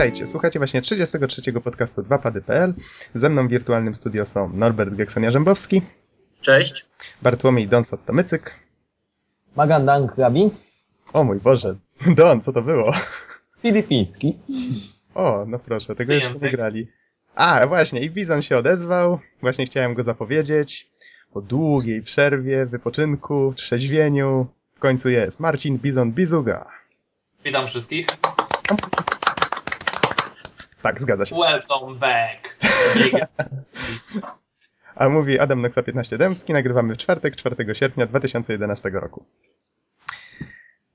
[0.00, 2.74] Witajcie, słuchacie właśnie 33 podcastu 2pady.pl.
[3.14, 5.82] Ze mną w wirtualnym studio są Norbert Geksonia-Rzębowski.
[6.40, 6.86] Cześć.
[7.22, 8.50] Bartłomiej Donsot-Tomycyk.
[9.56, 10.50] Magandang Gabi.
[11.12, 11.76] O mój Boże,
[12.16, 12.92] Don, co to było?
[13.62, 14.38] Filipiński.
[15.14, 16.86] O, no proszę, tego jeszcze nie grali.
[17.34, 19.18] A, właśnie, i Bizon się odezwał.
[19.40, 20.90] Właśnie chciałem go zapowiedzieć.
[21.32, 24.46] Po długiej przerwie, wypoczynku, trzeźwieniu.
[24.76, 26.66] W końcu jest Marcin Bizon Bizuga.
[27.44, 28.06] Witam wszystkich.
[30.82, 31.36] Tak, zgadza się.
[31.36, 32.56] Welcome back.
[34.94, 36.52] A mówi Adam Noxa 15 Dębski.
[36.52, 39.24] Nagrywamy w czwartek, 4 sierpnia 2011 roku.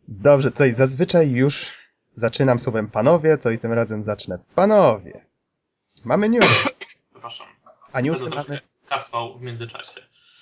[0.08, 1.74] Dobrze, tutaj zazwyczaj już
[2.16, 4.40] zaczynam słowem panowie, to i tym razem zacznę.
[4.56, 5.26] Panowie,
[6.06, 6.74] mamy news.
[7.12, 7.48] Przepraszam.
[7.92, 8.62] A newsy mamy...
[8.90, 10.02] kaswał w międzyczasie.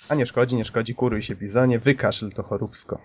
[0.09, 3.01] A nie szkodzi, nie szkodzi, kuruj się bizonie, wykaszel to choróbsko.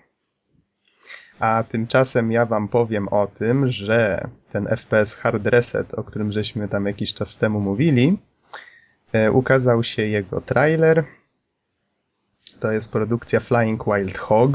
[1.39, 6.67] A tymczasem ja wam powiem o tym, że ten FPS Hard Reset, o którym żeśmy
[6.67, 8.17] tam jakiś czas temu mówili,
[9.13, 11.03] e, ukazał się jego trailer.
[12.59, 14.51] To jest produkcja Flying Wild Hog,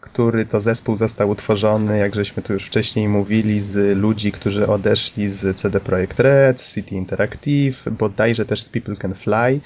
[0.00, 5.30] który to zespół został utworzony, jak żeśmy tu już wcześniej mówili, z ludzi, którzy odeszli
[5.30, 9.60] z CD Projekt Red, City Interactive, bodajże też z People Can Fly.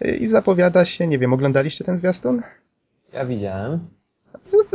[0.00, 2.42] E, I zapowiada się, nie wiem, oglądaliście ten zwiastun?
[3.12, 3.97] Ja widziałem.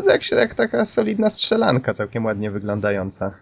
[0.07, 3.33] Jak, się- jak taka solidna strzelanka, całkiem ładnie wyglądająca.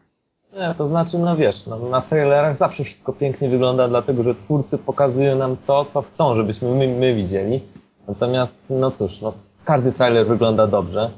[0.54, 4.78] Nie, to znaczy, no wiesz, no, na trailerach zawsze wszystko pięknie wygląda, dlatego że twórcy
[4.78, 7.62] pokazują nam to, co chcą, żebyśmy my, my widzieli.
[8.08, 9.34] Natomiast, no cóż, no,
[9.66, 11.12] każdy trailer wygląda dobrze.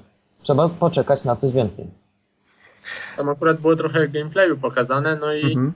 [0.44, 1.88] Trzeba poczekać na coś więcej.
[3.18, 5.74] Tam akurat było trochę gameplayu pokazane, no i Mhm.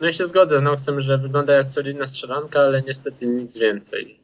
[0.00, 4.18] no i się zgodzę z Noxem, że wygląda jak solidna strzelanka, ale niestety nic więcej.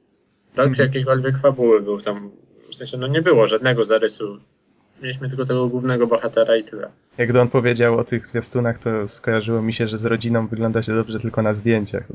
[0.55, 0.86] Brak Mhm.
[0.89, 2.30] jakiejkolwiek fabuły był tam,
[2.70, 4.38] w sensie no nie było żadnego zarysu.
[5.02, 6.91] Mieliśmy tylko tego głównego bohatera i tyle.
[7.19, 10.95] Jak Don powiedział o tych zwiastunach, to skojarzyło mi się, że z rodziną wygląda się
[10.95, 12.05] dobrze tylko na zdjęciach.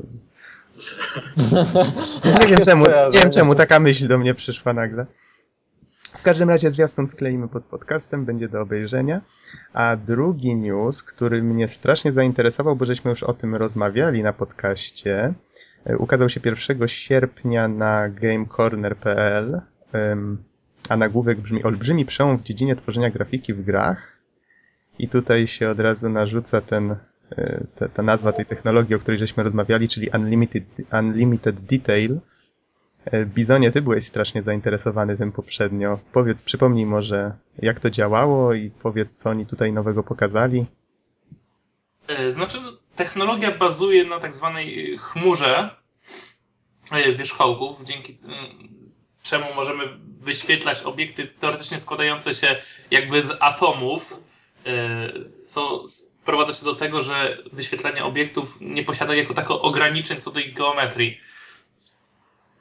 [2.40, 5.06] Nie wiem czemu, nie wiem czemu taka myśl do mnie przyszła nagle.
[6.16, 9.20] W każdym razie zwiastun wkleimy pod podcastem, będzie do obejrzenia.
[9.72, 15.34] A drugi news, który mnie strasznie zainteresował, bo żeśmy już o tym rozmawiali na podcaście,
[15.84, 19.60] e, ukazał się 1 sierpnia na gamecorner.pl,
[20.88, 24.18] a nagłówek brzmi Olbrzymi przełom w dziedzinie tworzenia grafiki w grach.
[24.98, 26.96] I tutaj się od razu narzuca ten,
[27.30, 32.20] e, ta, ta nazwa tej technologii, o której żeśmy rozmawiali, czyli Unlimited, Unlimited Detail.
[33.04, 35.98] E, Bizonie, ty byłeś strasznie zainteresowany tym poprzednio.
[36.12, 40.66] Powiedz, przypomnij może, jak to działało i powiedz, co oni tutaj nowego pokazali.
[42.08, 42.58] E, Znaczy,
[42.96, 45.70] technologia bazuje na tak zwanej chmurze
[47.16, 48.83] wierzchołków, dzięki mm,
[49.24, 49.84] czemu możemy
[50.20, 52.56] wyświetlać obiekty teoretycznie składające się
[52.90, 54.16] jakby z atomów,
[54.66, 55.12] e,
[55.44, 60.40] co sprowadza się do tego, że wyświetlanie obiektów nie posiada jako tako ograniczeń co do
[60.40, 61.20] ich geometrii.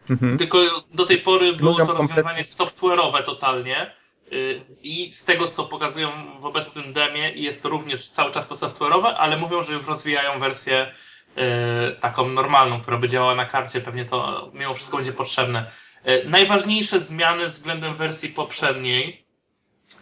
[0.09, 0.37] Mhm.
[0.37, 0.57] Tylko
[0.93, 3.91] do tej pory było Mówią to rozwiązanie software'owe totalnie.
[4.33, 6.09] y, I z tego, co pokazują
[6.39, 10.39] w obecnym demie, jest to również cały czas to software'owe, ale mówią, że już rozwijają
[10.39, 10.91] wersję
[11.37, 13.81] y, taką normalną, która by działała na karcie.
[13.81, 15.71] Pewnie to mimo wszystko będzie potrzebne.
[16.07, 19.25] Y, Najważniejsze zmiany względem wersji poprzedniej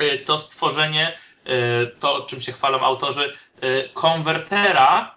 [0.01, 1.17] y, to stworzenie,
[1.47, 3.33] y, to czym się chwalą autorzy,
[3.93, 5.15] konwertera,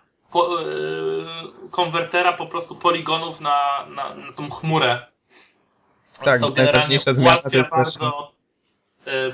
[1.71, 5.07] konwertera po prostu poligonów na, na, na tą chmurę.
[6.25, 8.33] Tak, co bo generalnie zmiana to jest bardzo,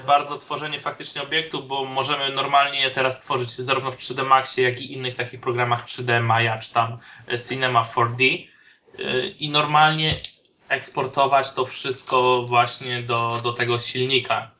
[0.06, 4.80] bardzo tworzenie faktycznie obiektów, bo możemy normalnie je teraz tworzyć zarówno w 3D Maxie, jak
[4.80, 6.98] i innych takich programach 3D Maya, czy tam
[7.48, 8.46] Cinema 4D
[8.98, 10.16] y, i normalnie
[10.70, 14.50] eksportować to wszystko właśnie do, do tego silnika.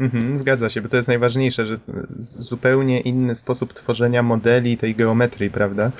[0.00, 1.78] Mhm, zgadza się, bo to jest najważniejsze, że
[2.18, 5.90] zupełnie inny sposób tworzenia modeli tej geometrii, prawda?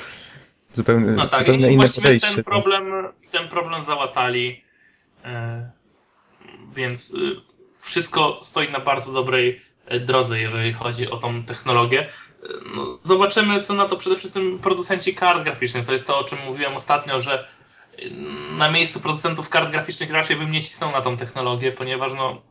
[0.72, 2.34] Zupełnie, No tak, zupełnie inne podejście.
[2.34, 2.84] ten problem,
[3.30, 4.64] ten problem załatali,
[5.24, 5.70] e,
[6.74, 7.16] więc y,
[7.78, 12.00] wszystko stoi na bardzo dobrej e, drodze, jeżeli chodzi o tą technologię.
[12.00, 12.06] E,
[12.76, 15.86] No, zobaczymy, co na to przede wszystkim producenci kart graficznych.
[15.86, 17.48] To jest to, o czym mówiłem ostatnio, że
[18.50, 22.42] na miejscu producentów kart graficznych raczej bym nie cisnął na tą technologię, ponieważ no,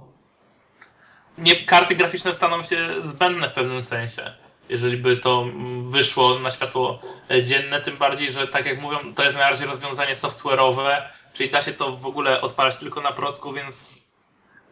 [1.38, 4.34] nie, karty graficzne staną się zbędne w pewnym sensie,
[4.70, 5.46] jeżeli by to
[5.84, 7.00] wyszło na światło
[7.44, 11.02] dzienne, tym bardziej, że tak jak mówią, to jest najbardziej rozwiązanie software'owe,
[11.34, 14.00] czyli da się to w ogóle odpalać tylko na procku, więc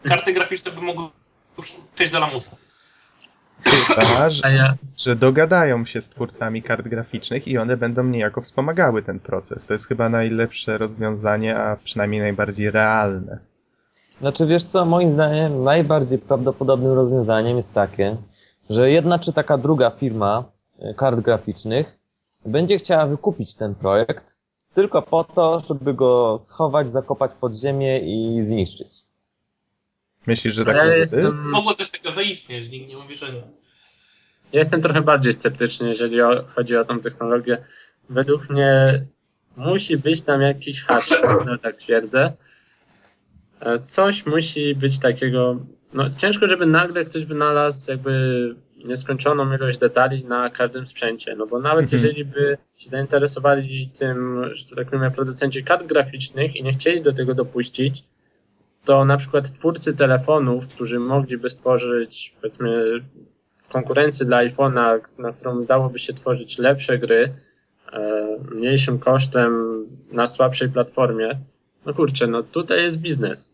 [0.03, 1.09] karty graficzne by mogły
[1.95, 2.56] przejść do lamusa.
[3.63, 9.04] Chyba, że, ja, że dogadają się z twórcami kart graficznych i one będą niejako wspomagały
[9.04, 9.68] ten proces.
[9.68, 13.39] To jest chyba najlepsze rozwiązanie, a przynajmniej najbardziej realne.
[14.19, 18.18] Znaczy, wiesz co, moim zdaniem najbardziej prawdopodobnym rozwiązaniem jest takie,
[18.69, 20.44] że jedna czy taka druga firma
[20.80, 22.00] e, kart graficznych
[22.45, 24.38] będzie chciała wykupić ten projekt
[24.77, 29.06] tylko po to, żeby go schować, zakopać pod ziemię i zniszczyć.
[30.27, 33.39] Myślisz, że tak Ja jestem, Mogło coś takiego zaistnieć, nikt nie mówi, że nie.
[34.51, 36.18] ja jestem trochę bardziej sceptyczny, jeżeli
[36.56, 37.57] chodzi o tą technologię.
[38.09, 38.88] Według mnie
[39.57, 41.09] musi być tam jakiś hacz,
[41.45, 42.33] no tak twierdzę.
[43.59, 45.59] E, Coś musi być takiego.
[45.94, 51.35] No, ciężko, żeby nagle ktoś wynalazł jakby nieskończoną ilość detali na każdym sprzęcie.
[51.35, 52.01] No bo nawet Mhm.
[52.03, 57.01] jeżeli by się zainteresowali tym, że to tak powiem, producenci kart graficznych i nie chcieli
[57.01, 58.03] do tego dopuścić,
[58.88, 62.84] to na przykład twórcy telefonów, którzy mogliby stworzyć powiedzmy
[63.69, 67.34] konkurencję dla iPhone'a, na którą dałoby się tworzyć lepsze gry,
[67.94, 71.39] e, mniejszym kosztem na słabszej platformie,
[71.86, 73.54] no kurczę, no tutaj jest biznes.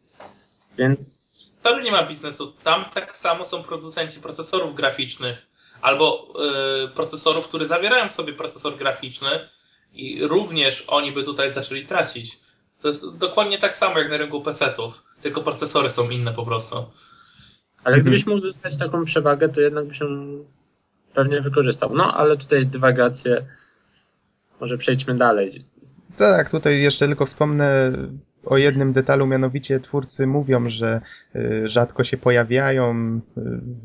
[0.78, 2.54] Więc Tam nie ma biznesu.
[2.64, 5.48] Tam tak samo są producenci procesorów graficznych
[5.82, 6.34] albo
[6.86, 9.50] y, procesorów, które zawierają w sobie procesor graficzny
[9.94, 12.40] i również oni by tutaj zaczęli tracić.
[12.82, 16.76] To jest dokładnie tak samo jak na rynku PC-ów, tylko procesory są inne po prostu.
[16.76, 18.02] Ale Mhm.
[18.02, 20.08] gdybyś mógł zyskać taką przewagę, to jednak byś ją
[21.14, 21.96] pewnie wykorzystał.
[21.96, 23.46] No, ale tutaj dywagacje.
[24.62, 25.66] Może przejdźmy dalej.
[26.18, 27.92] Tak, tutaj jeszcze tylko wspomnę
[28.46, 31.02] o jednym detalu, mianowicie twórcy mówią, że
[31.36, 33.20] y, rzadko się pojawiają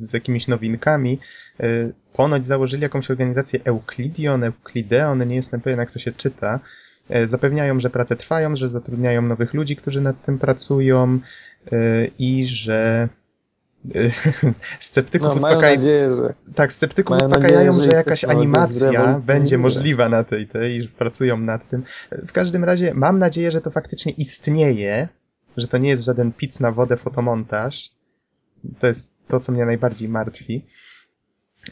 [0.02, 1.19] y, z jakimiś nowinkami.
[1.61, 6.61] Y, Ponoć założyli jakąś organizację Euclidion, Euclideon, nie jestem pewien jak to się czyta.
[7.17, 11.19] Y, Zapewniają, że prace trwają, że zatrudniają nowych ludzi, którzy nad tym pracują
[11.73, 13.09] y, i że
[13.97, 14.11] y,
[14.81, 15.41] sceptyków No, że
[16.55, 21.37] Tak, sceptyków uspokajają, nadzieję, że że jakaś animacja będzie możliwa na tej, tej i pracują
[21.37, 21.83] nad tym.
[22.11, 25.09] W każdym razie mam nadzieję, że to faktycznie istnieje,
[25.57, 27.91] że to nie jest żaden pic na wodę fotomontaż.
[28.79, 30.67] To jest to, co mnie najbardziej martwi.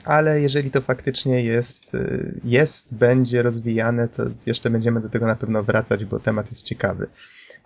[0.05, 5.37] Ale jeżeli to faktycznie jest, y, jest, będzie rozwijane, to jeszcze będziemy do tego na
[5.37, 7.07] pewno wracać, bo temat jest ciekawy.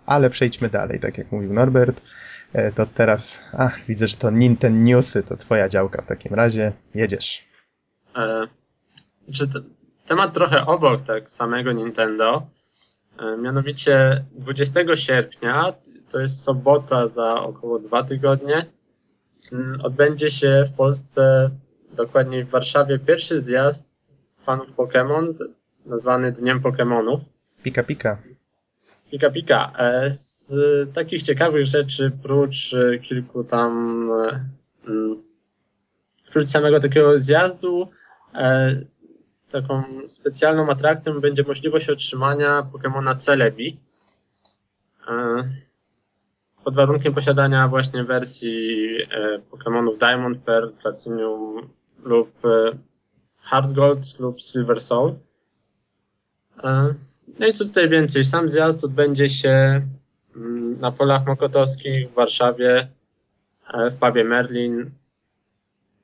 [0.05, 2.01] Ale przejdźmy dalej, tak jak mówił Norbert.
[2.53, 6.71] E, To teraz, ach, widzę, że to Nintendo Newsy, to twoja działka w takim razie.
[6.95, 7.45] Jedziesz.
[8.15, 8.47] E,
[9.33, 9.59] czy t-
[10.05, 12.47] temat trochę obok tak samego Nintendo.
[13.19, 15.73] E, mianowicie 20 sierpnia,
[16.09, 18.65] to jest sobota za około dwa tygodnie,
[19.51, 21.49] mm, odbędzie się w Polsce,
[21.95, 25.33] dokładniej w Warszawie, pierwszy zjazd fanów Pokémon,
[25.85, 27.19] nazwany Dniem Pokémonów.
[27.63, 28.17] Pika, pika.
[29.11, 29.71] Pika Pika.
[29.77, 30.53] E, Z
[30.93, 34.45] takich ciekawych rzeczy, prócz e, kilku tam, e,
[34.87, 35.23] mm,
[36.31, 37.87] prócz samego takiego zjazdu,
[39.51, 43.79] taką specjalną atrakcją będzie możliwość otrzymania Pokemona Celebi.
[46.63, 48.87] Pod warunkiem posiadania właśnie wersji
[49.49, 51.69] Pokemonów Diamond, Pearl, Platinum
[52.03, 52.77] lub e,
[53.37, 55.15] Hard Gold lub Silver Soul.
[56.63, 56.93] E,
[57.39, 58.23] no i co tutaj więcej?
[58.23, 59.81] Sam zjazd odbędzie się
[60.35, 62.87] mm, na polach mokotowskich w Warszawie,
[63.73, 64.91] e, w pubie Merlin.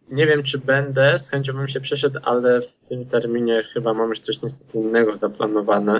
[0.09, 4.09] Nie wiem, czy będę, z chęcią bym się przeszedł, ale w tym terminie chyba mam
[4.09, 5.99] już coś niestety innego zaplanowane.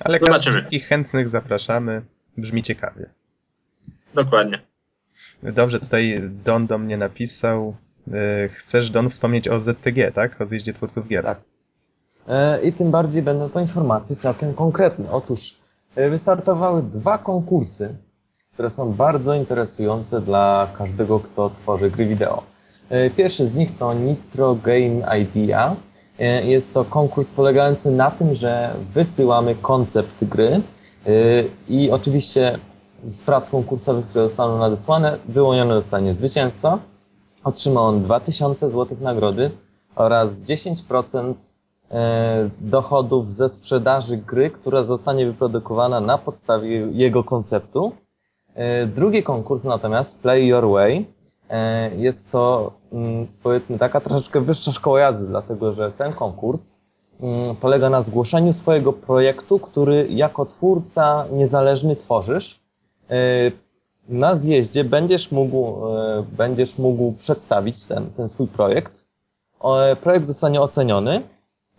[0.00, 0.52] Ale Zobaczymy.
[0.52, 2.02] wszystkich chętnych zapraszamy.
[2.36, 3.10] Brzmi ciekawie.
[4.14, 4.62] Dokładnie.
[5.42, 7.76] Dobrze, tutaj Don do mnie napisał.
[8.12, 10.40] E, Chcesz, Don, wspomnieć o ZTG, tak?
[10.40, 11.24] O zjeździe twórców gier.
[11.24, 11.40] Tak.
[12.28, 15.10] E, I tym bardziej będą to informacje całkiem konkretne.
[15.10, 15.56] Otóż
[15.96, 17.94] e, wystartowały dwa konkursy,
[18.52, 22.42] które są bardzo interesujące dla każdego, kto tworzy gry wideo.
[23.16, 25.76] Pierwszy z nich to Nitro Game Idea.
[26.44, 30.60] Jest to konkurs polegający na tym, że wysyłamy koncept gry
[31.68, 32.58] i oczywiście
[33.04, 36.78] z prac konkursowych, które zostaną nadesłane, wyłoniony zostanie zwycięzca.
[37.44, 39.50] Otrzyma on 2000 zł nagrody
[39.96, 41.34] oraz 10%
[41.90, 47.92] e, dochodów ze sprzedaży gry, która zostanie wyprodukowana na podstawie jego konceptu.
[48.54, 51.06] E, Drugi konkurs natomiast, Play Your Way,
[51.50, 56.76] e, jest to mm, powiedzmy taka troszeczkę wyższa szkoła jazdy, dlatego że ten konkurs
[57.20, 62.60] mm, polega na zgłoszeniu swojego projektu, który jako twórca niezależny tworzysz.
[64.08, 69.04] Na zjeździe będziesz mógł, e, będziesz mógł przedstawić ten, ten swój projekt.
[69.64, 71.22] E, Projekt zostanie oceniony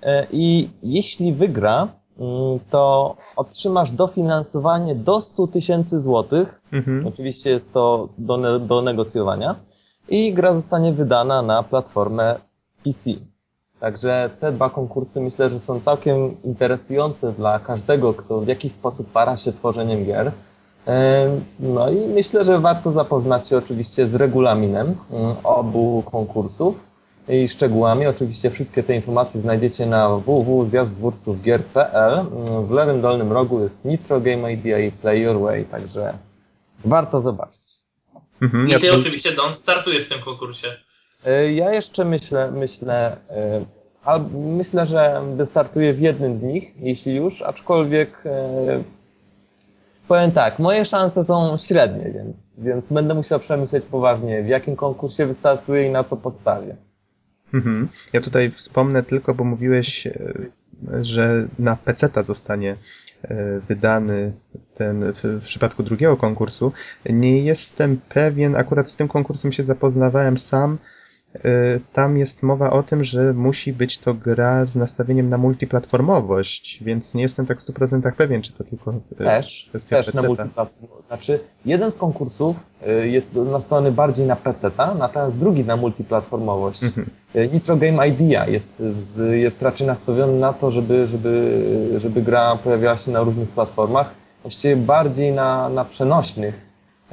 [0.01, 1.87] e, i jeśli wygra,
[2.19, 6.61] mm, to otrzymasz dofinansowanie do 100 tysięcy złotych.
[6.71, 7.07] Mhm.
[7.07, 9.55] Oczywiście jest to do, ne- do negocjowania.
[10.09, 12.35] I gra zostanie wydana na platformę
[12.83, 13.09] PC.
[13.79, 19.11] Także te dwa konkursy myślę, że są całkiem interesujące dla każdego, kto w jakiś sposób
[19.11, 20.31] para się tworzeniem gier.
[20.85, 26.75] Em, No i myślę, że warto zapoznać się oczywiście z regulaminem mm, obu konkursów
[27.29, 28.07] i szczegółami.
[28.07, 32.25] Oczywiście wszystkie te informacje znajdziecie na www.zjazdwórcówgier.pl.
[32.67, 36.13] W lewym dolnym rogu jest Nitro Game Idea i Play Your Way, także
[36.85, 37.61] warto zobaczyć.
[38.41, 40.67] Mhm, I ja ty tu- oczywiście, Don, startujesz w tym konkursie.
[41.25, 43.65] E, Ja jeszcze myślę, myślę, e,
[44.57, 48.83] myślę, że wystartuję w jednym z nich, jeśli już, aczkolwiek e,
[50.11, 55.25] powiem tak, moje szanse są średnie, więc, więc będę musiał przemyśleć poważnie, w jakim konkursie
[55.25, 56.75] wystartuję i na co postawię.
[57.53, 57.89] Mhm.
[58.13, 60.13] Ja tutaj wspomnę tylko, bo mówiłeś, e,
[61.01, 62.75] że na PC-ta zostanie
[63.23, 64.33] e, wydany
[64.73, 66.71] ten w przypadku drugiego konkursu.
[67.09, 70.77] Nie jestem pewien, akurat z tym konkursem się zapoznawałem sam.
[71.35, 71.39] E,
[71.93, 77.13] Tam jest mowa o tym, że musi być to gra z nastawieniem na multiplatformowość, więc
[77.13, 80.27] nie jestem tak w 100% pewien, czy to tylko e, Też, kwestia też na PC-ta.
[80.27, 81.03] multiplatformę.
[81.07, 82.55] Znaczy, jeden z konkursów
[82.87, 86.83] y, jest nastawiony bardziej na PC-ta, natomiast drugi na multiplatformowość.
[86.83, 87.07] Mhm.
[87.35, 88.83] Y, Nitro Game Idea jest,
[89.31, 91.63] jest raczej nastawiony na to, żeby, żeby,
[92.01, 96.61] żeby gra pojawiała się na różnych platformach, właściwie bardziej na, na przenośnych,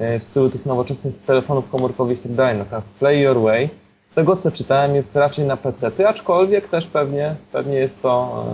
[0.00, 2.58] y, w stylu tych nowoczesnych telefonów komórkowych i tak dalej.
[2.58, 3.70] Natomiast Play Your Way,
[4.08, 8.44] z tego co czytałem, jest raczej na PC-ty, aczkolwiek też pewnie, pewnie jest to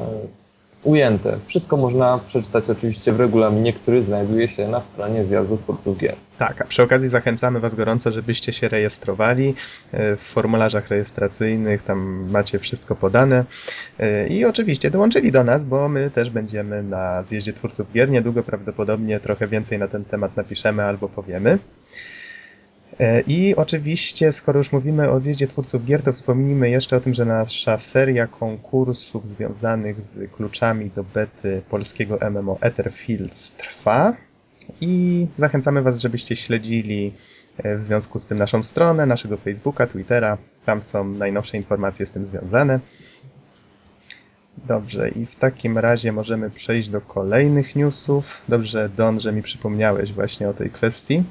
[0.85, 1.39] y, ujęte.
[1.47, 6.15] Wszystko można przeczytać oczywiście w regulaminie, który znajduje się na stronie Zjazdu Twórców Gier.
[6.39, 9.55] Tak, a przy okazji zachęcamy Was gorąco, żebyście się rejestrowali
[9.93, 13.45] e, w formularzach rejestracyjnych, tam macie wszystko podane
[13.99, 18.11] E, i oczywiście dołączyli do nas, bo my też będziemy na zjeździe twórców gier.
[18.11, 21.59] Niedługo prawdopodobnie trochę więcej na ten temat napiszemy albo powiemy.
[23.01, 27.15] E, I oczywiście, skoro już mówimy o zjeździe twórców gier, to wspomnijmy jeszcze o tym,
[27.15, 34.17] że nasza seria konkursów związanych z kluczami do bety polskiego MMO Etherfields trwa.
[34.81, 37.13] I zachęcamy Was, żebyście śledzili
[37.59, 40.39] e, w związku z tym naszą stronę, naszego Facebooka, Twittera.
[40.67, 42.81] Tam są najnowsze informacje z tym związane.
[44.57, 48.43] Dobrze, i w takim razie możemy przejść do kolejnych newsów.
[48.49, 51.23] Dobrze, Don, że mi przypomniałeś właśnie o tej kwestii.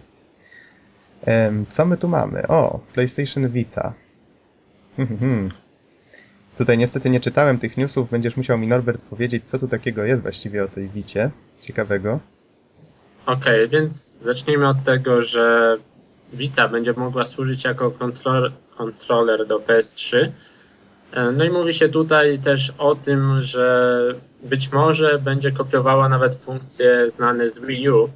[1.70, 2.48] Co my tu mamy?
[2.48, 3.94] O, PlayStation Vita.
[4.98, 5.52] Hmm, hmm, hmm.
[6.58, 8.10] Tutaj niestety nie czytałem tych newsów.
[8.10, 11.32] Będziesz musiał mi, Norbert, powiedzieć, co tu takiego jest właściwie o tej Vicie.
[11.62, 12.20] Ciekawego.
[13.26, 15.78] Okej, więc zacznijmy od tego, że
[16.34, 20.32] Vita będzie mogła służyć jako kontroler, kontroler do PS3.
[21.14, 24.08] E, No i mówi się tutaj też o tym, że
[24.44, 28.10] być może będzie kopiowała nawet funkcje znane z Wii U.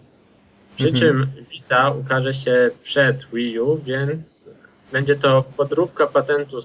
[0.77, 0.95] Przy Mhm.
[1.01, 4.49] czym Vita ukaże się przed Wii U, więc
[4.91, 6.61] będzie to podróbka patentu e,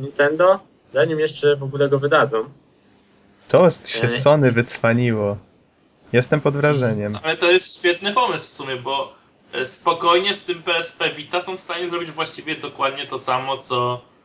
[0.00, 0.60] Nintendo,
[0.92, 2.44] zanim jeszcze w ogóle go wydadzą.
[3.48, 4.10] To się Ej.
[4.10, 5.36] Sony wycwaniło.
[6.12, 7.18] Jestem pod wrażeniem.
[7.22, 9.14] Ale to jest świetny pomysł w sumie, bo
[9.52, 13.94] e, spokojnie z tym PSP Vita są w stanie zrobić właściwie dokładnie to samo, co,
[13.94, 14.15] e,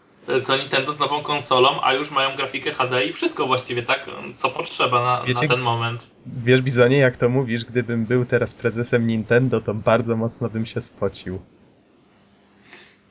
[0.44, 4.50] co Nintendo z nową konsolą, a już mają grafikę HD i wszystko właściwie tak, co
[4.50, 6.12] potrzeba na, Wiecie, na ten moment.
[6.26, 10.82] Wiesz, Bizonie, jak to mówisz, gdybym był teraz prezesem Nintendo, to bardzo mocno bym się
[10.82, 11.40] spocił.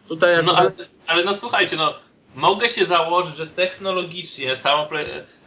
[0.08, 1.94] Tutaj No akurat ale, ale no słuchajcie, no
[2.34, 4.88] mogę się założyć, że technologicznie samo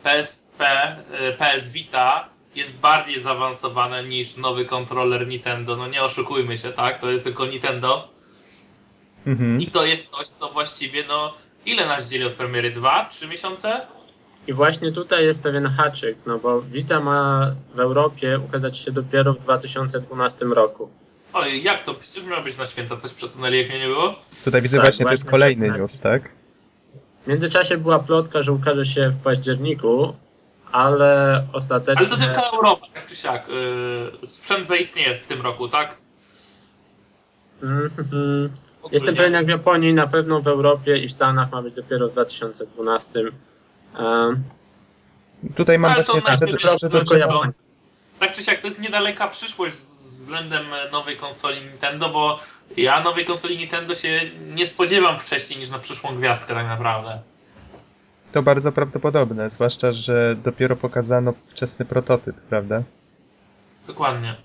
[0.03, 0.65] PSP,
[1.11, 5.75] e, PS Vita jest bardziej zaawansowane niż nowy kontroler Nintendo.
[5.75, 7.01] No nie oszukujmy się, tak?
[7.01, 8.07] To jest tylko Nintendo.
[9.27, 9.61] Mhm.
[9.61, 11.33] I to jest coś, co właściwie, no,
[11.65, 12.71] ile nas dzieli od premiery?
[12.71, 13.81] Dwa, trzy miesiące?
[14.47, 19.33] I właśnie tutaj jest pewien haczyk, no bo Vita ma w Europie ukazać się dopiero
[19.33, 20.89] w 2012 roku.
[21.33, 21.93] Oj, jak to?
[21.93, 24.15] Przecież miało być na święta, coś przesunęli, jak mnie nie było?
[24.45, 25.81] Tutaj widzę Tak, właśnie, to jest kolejny przesunęli.
[25.81, 26.29] news, tak?
[27.23, 30.13] W międzyczasie była plotka, że ukaże się w październiku,
[30.71, 32.07] ale ostatecznie...
[32.07, 33.47] Ale to tylko Europa, tak czy siak.
[34.21, 35.97] Yy, sprzęt zaistnieje w tym roku, tak?
[37.63, 38.49] Ogólnie.
[38.91, 42.09] Jestem pewien, jak w Japonii, na pewno w Europie i w Stanach ma być dopiero
[42.09, 43.19] w 2012.
[43.99, 44.43] Um,
[45.55, 47.19] Tutaj mam Ale to właśnie, że, że to tylko trzeba...
[47.19, 47.53] Japonia.
[48.19, 52.39] Tak czy siak, to jest niedaleka przyszłość względem nowej konsoli Nintendo, bo
[52.77, 54.21] ja nowej konsoli Nintendo się
[54.55, 57.19] nie spodziewam wcześniej niż na przyszłą gwiazdkę tak naprawdę.
[58.31, 62.83] To bardzo prawdopodobne, zwłaszcza, że dopiero pokazano wczesny prototyp, prawda?
[63.87, 64.35] Dokładnie.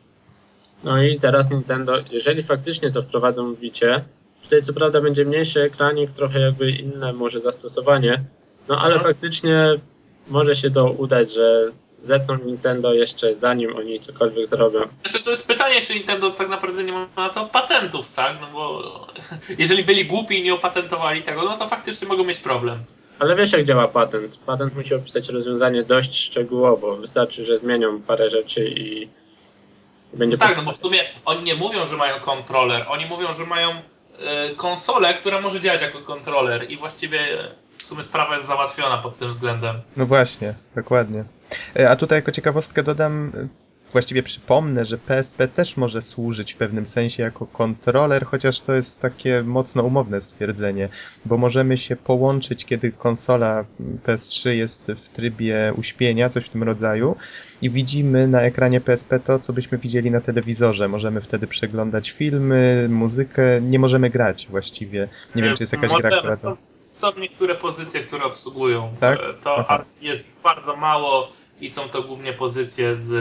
[0.84, 4.04] No i teraz Nintendo, jeżeli faktycznie to wprowadzą w Vicie,
[4.48, 8.22] tutaj co prawda będzie mniejszy ekranik, trochę jakby inne może zastosowanie,
[8.68, 9.12] no ale Mhm.
[9.14, 9.64] faktycznie
[10.28, 11.68] może się to udać, że
[12.02, 14.80] zetną Nintendo jeszcze zanim oni cokolwiek zrobią.
[15.02, 18.36] Znaczy to jest pytanie, czy Nintendo tak naprawdę nie ma na to patentów, tak?
[18.40, 18.82] No bo
[19.58, 22.78] jeżeli byli głupi i nie opatentowali tego, no to faktycznie mogą mieć problem.
[23.18, 24.38] Ale wiesz jak działa patent?
[24.46, 26.96] Patent musi opisać rozwiązanie dość szczegółowo.
[26.96, 29.08] Wystarczy, że zmienią parę rzeczy i
[30.14, 33.32] będzie Tak, po- no bo w sumie oni nie mówią, że mają kontroler, oni mówią,
[33.32, 33.70] że mają
[34.56, 37.18] konsolę, która może działać jako kontroler i właściwie
[37.78, 39.76] w sumie sprawa jest załatwiona pod tym względem.
[39.96, 41.24] No właśnie, dokładnie.
[41.76, 43.48] E, A tutaj jako ciekawostkę dodam, e,
[43.92, 49.00] właściwie przypomnę, że PSP też może służyć w pewnym sensie jako kontroler, chociaż to jest
[49.00, 50.88] takie mocno umowne stwierdzenie,
[51.24, 53.64] bo możemy się połączyć, kiedy konsola
[54.06, 57.16] PS3 jest w trybie uśpienia, coś w tym rodzaju,
[57.62, 60.88] i widzimy na ekranie PSP to, co byśmy widzieli na telewizorze.
[60.88, 65.08] Możemy wtedy przeglądać filmy, muzykę, nie możemy grać właściwie.
[65.34, 66.56] Nie wiem, czy jest jakaś gra, która to...
[66.92, 68.94] Są niektóre pozycje, które obsługują.
[69.00, 69.18] Tak?
[69.18, 69.84] E, To Aha.
[70.00, 71.28] jest bardzo mało
[71.60, 73.12] i są to głównie pozycje z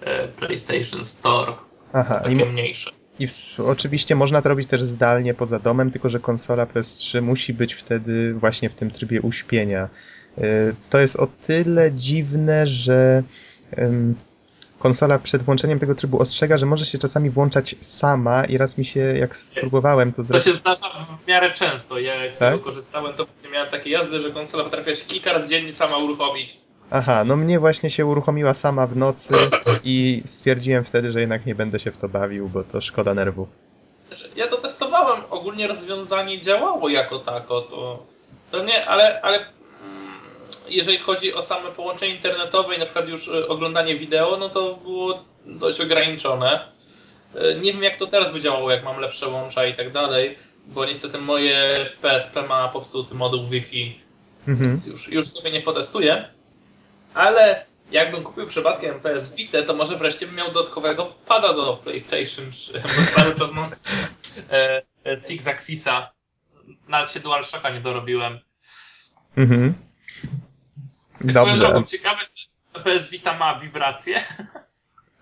[0.00, 1.52] e, PlayStation Store.
[1.92, 2.90] Aha, i, Takie mniejsze.
[3.18, 7.54] I w, oczywiście można to robić też zdalnie poza domem, tylko że konsola PS3 musi
[7.54, 9.88] być wtedy właśnie w tym trybie uśpienia.
[10.38, 13.22] Y, To jest o tyle dziwne, że
[14.78, 18.84] konsola przed włączeniem tego trybu ostrzega, że może się czasami włączać sama i raz mi
[18.84, 20.44] się, jak spróbowałem to To zrobić...
[20.44, 21.98] się zdarza w miarę często.
[21.98, 22.52] Ja jak z Tak?
[22.52, 26.56] tego korzystałem, to miałem takie jazdy, że konsola potrafiła się kilka razy dziennie sama uruchomić.
[26.90, 29.34] Aha, no mnie właśnie się uruchomiła sama w nocy
[29.84, 33.48] i stwierdziłem wtedy, że jednak nie będę się w to bawił, bo to szkoda nerwów.
[34.08, 38.02] Znaczy, ja to testowałem, ogólnie rozwiązanie działało jako tako, to,
[38.50, 39.46] to nie, ale, ale
[40.68, 44.74] jeżeli chodzi o same połączenie internetowe i na przykład już y, oglądanie wideo, no to
[44.76, 46.60] było dość ograniczone.
[47.36, 50.38] Y, Nie wiem jak to teraz by działało, jak mam lepsze łącza i tak dalej,
[50.66, 54.00] bo niestety moje PSP ma popsuty moduł Wi-Fi,
[54.48, 54.70] Mhm.
[54.70, 56.28] więc już, już sobie nie potestuję.
[57.14, 62.50] Ale jakbym kupił przypadkiem PS Vita, to może wreszcie bym miał dodatkowego pada do PlayStation
[62.52, 63.70] 3, bo cały czas mam
[64.50, 66.10] e, e, Six Axisa.
[66.88, 68.38] Nawet się DualShocka nie dorobiłem.
[69.36, 69.74] Mhm.
[71.20, 71.58] Dobrze.
[71.58, 74.20] drogą, ciekawe, czy PS Vita ma wibracje.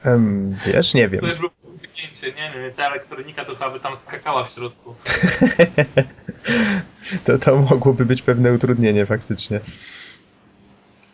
[0.04, 1.20] Em, wiesz, nie wiem.
[1.20, 4.94] To już było wyknięcie, nie wiem, ta elektronika to chyba by tam skakała w środku.
[7.24, 9.60] to, to mogłoby być pewne utrudnienie faktycznie.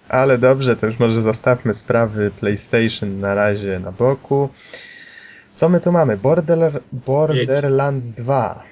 [0.08, 4.48] Ale dobrze, to już może zostawmy sprawy PlayStation na razie na boku.
[5.54, 6.16] Co my tu mamy?
[6.16, 8.62] Border, Borderlands 2.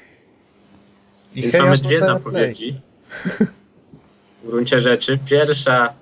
[1.35, 2.81] I Więc mamy dwie zapowiedzi.
[4.45, 5.19] W gruncie rzeczy.
[5.27, 5.95] Pierwsza,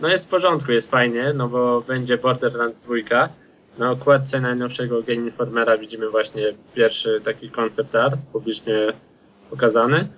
[0.00, 2.94] no jest w porządku, jest fajnie, no bo będzie Borderlands 2.
[3.78, 8.74] Na okładce najnowszego Game Informera widzimy właśnie pierwszy taki concept art publicznie
[9.50, 10.08] pokazany.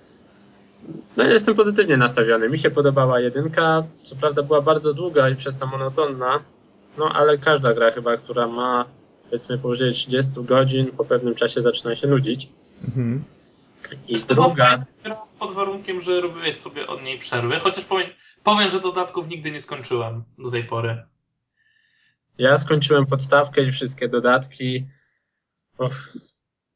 [1.17, 2.49] No jestem pozytywnie nastawiony.
[2.49, 3.85] Mi się podobała jedynka.
[4.03, 6.41] Co prawda była bardzo długa i przez to monotonna.
[6.99, 8.85] No ale każda gra chyba, która ma
[9.25, 12.49] powiedzmy powyżej 30 godzin, po pewnym czasie zaczyna się nudzić.
[12.85, 13.25] Mhm.
[14.09, 14.85] I druga,
[15.39, 18.11] pod warunkiem, że robiłeś sobie od niej przerwy, chociaż powiem,
[18.43, 21.07] powiem, że dodatków nigdy nie skończyłem do tej pory.
[22.39, 24.87] Ja skończyłem podstawkę i wszystkie dodatki.
[25.79, 26.13] Uff,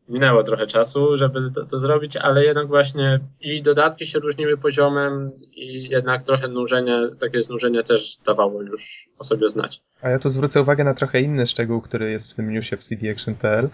[0.08, 5.30] minęło trochę czasu, żeby to, to zrobić, ale jednak właśnie i dodatki się różniły poziomem
[5.52, 9.82] i jednak trochę nużenie, takie znużenie też dawało już o sobie znać.
[10.02, 12.84] A ja tu zwrócę uwagę na trochę inny szczegół, który jest w tym newsie w
[12.84, 13.68] cdaction.pl.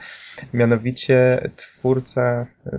[0.53, 2.71] Mianowicie twórca, y,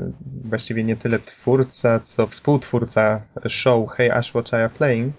[0.46, 5.14] właściwie nie tyle twórca, co współtwórca show Hey Ash What I Playing,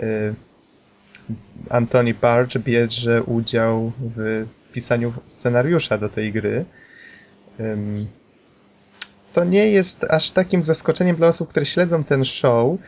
[0.00, 0.34] y,
[1.70, 6.64] Anthony Barge bierze udział w pisaniu scenariusza do tej gry.
[9.32, 12.78] To nie jest aż takim zaskoczeniem dla osób, które śledzą ten show.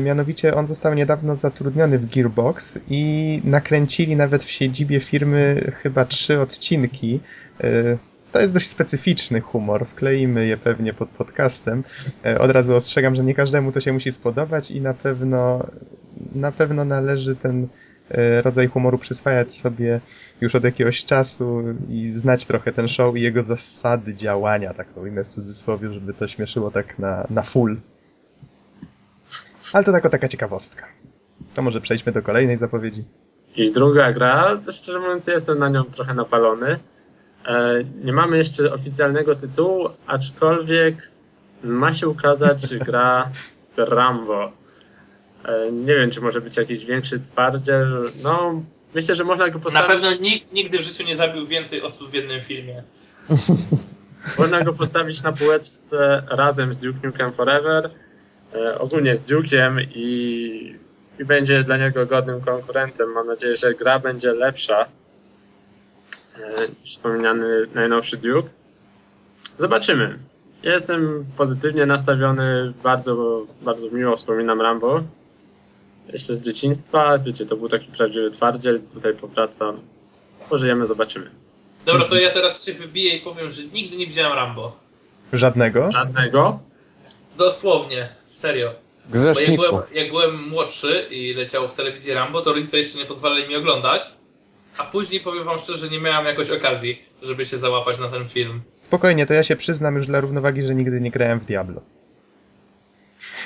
[0.00, 6.40] Mianowicie on został niedawno zatrudniony w Gearbox i nakręcili nawet w siedzibie firmy chyba trzy
[6.40, 7.20] odcinki.
[7.64, 7.98] Y,
[8.32, 11.84] To jest dość specyficzny humor, wkleimy je pewnie pod podcastem.
[12.26, 15.66] Y, Od razu ostrzegam, że nie każdemu to się musi spodobać i na pewno,
[16.34, 17.68] na pewno należy ten
[18.42, 20.00] rodzaj humoru przyswajać sobie
[20.40, 25.00] już od jakiegoś czasu i znać trochę ten show i jego zasady działania, tak to
[25.00, 27.76] ujmę w cudzysłowie, żeby to śmieszyło tak na, na full.
[29.72, 30.86] Ale to tylko taka ciekawostka.
[31.54, 33.04] To może przejdźmy do kolejnej zapowiedzi.
[33.56, 36.78] I druga gra, szczerze mówiąc, jestem na nią trochę napalony.
[37.46, 41.10] E, Nie mamy jeszcze oficjalnego tytułu, aczkolwiek
[41.62, 43.30] ma się ukazać gra
[43.62, 44.52] z Rambo.
[45.48, 48.02] E, Nie wiem, czy może być jakiś większy twardziel.
[48.22, 48.62] No,
[48.94, 49.88] myślę, że można go Na postawić.
[49.88, 52.82] pewno nikt nigdy w życiu nie zabił więcej osób w jednym filmie.
[54.38, 57.90] Można go postawić na półeczce razem z Duke Nukem Forever,
[58.54, 60.74] e, ogólnie z Duke'iem i,
[61.18, 63.12] i będzie dla niego godnym konkurentem.
[63.12, 64.86] Mam nadzieję, że gra będzie lepsza
[66.40, 68.48] e, niż wspomniany najnowszy Duke.
[69.58, 70.18] Zobaczymy.
[70.62, 75.00] Jestem pozytywnie nastawiony, bardzo, bardzo miło wspominam Rambo.
[76.12, 79.80] Jeszcze z dzieciństwa, wiecie, to był taki prawdziwy twardziel, tutaj powracam.
[80.48, 81.30] Pożyjemy, zobaczymy.
[81.86, 84.76] Dobra, to ja teraz się wybiję i powiem, że nigdy nie widziałem Rambo.
[85.32, 85.92] Żadnego?
[85.92, 86.58] Żadnego.
[87.36, 88.74] Dosłownie, serio.
[89.06, 93.04] Bo jak byłem, jak byłem młodszy i leciało w telewizji Rambo, to rodzice jeszcze nie
[93.04, 94.02] pozwalali mi oglądać.
[94.78, 98.28] A później powiem wam szczerze, że nie miałem jakoś okazji, żeby się załapać na ten
[98.28, 98.62] film.
[98.80, 101.80] Spokojnie, to ja się przyznam już dla równowagi, że nigdy nie grałem w Diablo.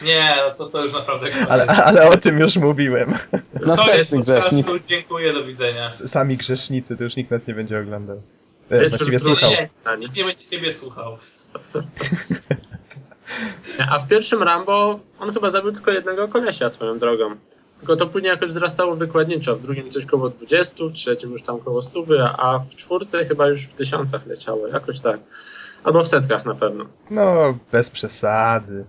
[0.05, 1.47] Nie, no to, to już naprawdę koniec.
[1.49, 3.13] Ale, ale o tym już mówiłem.
[3.67, 4.67] Następny grzesznik.
[4.87, 5.87] dziękuję, do widzenia.
[5.87, 8.23] S- Sami grzesznicy, to już nikt nas nie będzie oglądał.
[8.71, 9.51] E, właściwie słuchał.
[9.51, 9.69] Nie.
[9.99, 11.17] nikt nie będzie ciebie słuchał.
[13.91, 17.37] A w pierwszym Rambo on chyba zabił tylko jednego kolesia swoją drogą.
[17.79, 19.57] Tylko to później jakoś wzrastało wykładniczo.
[19.57, 22.05] W drugim coś koło 20, w trzecim już tam koło 100,
[22.39, 24.67] a w czwórce chyba już w tysiącach leciało.
[24.69, 25.21] Jakoś tak.
[25.85, 26.85] Albo w setkach na pewno.
[27.11, 28.85] No, bez przesady.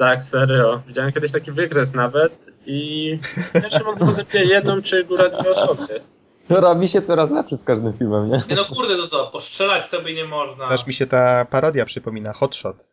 [0.00, 0.82] Tak, serio.
[0.86, 3.18] Widziałem kiedyś taki wykres nawet i
[3.54, 6.00] on chyba zabija jedną czy góra dwie osoby.
[6.48, 8.42] To robi się coraz lepszy z każdym filmem, nie?
[8.48, 10.64] Nie no kurde, to co, postrzelać sobie nie można.
[10.66, 12.86] Aż mi się ta parodia przypomina, Hotshot.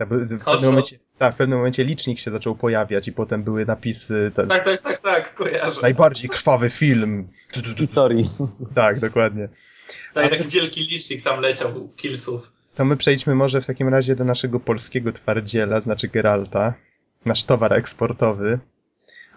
[0.00, 0.44] W Hotshot?
[0.44, 4.64] pewnym, momencie, tak, w pewnym momencie licznik się zaczął pojawiać i potem były napisy Tak,
[4.64, 5.80] tak, tak, tak, kojarzę.
[5.82, 7.28] najbardziej krwawy film.
[7.54, 8.30] W historii.
[8.74, 9.48] Tak, dokładnie.
[10.14, 12.57] Tak, taki wielki licznik tam leciał, killsów.
[12.78, 16.74] To my przejdźmy może w takim razie do naszego polskiego twardziela, znaczy Geralta.
[17.26, 18.58] Nasz towar eksportowy.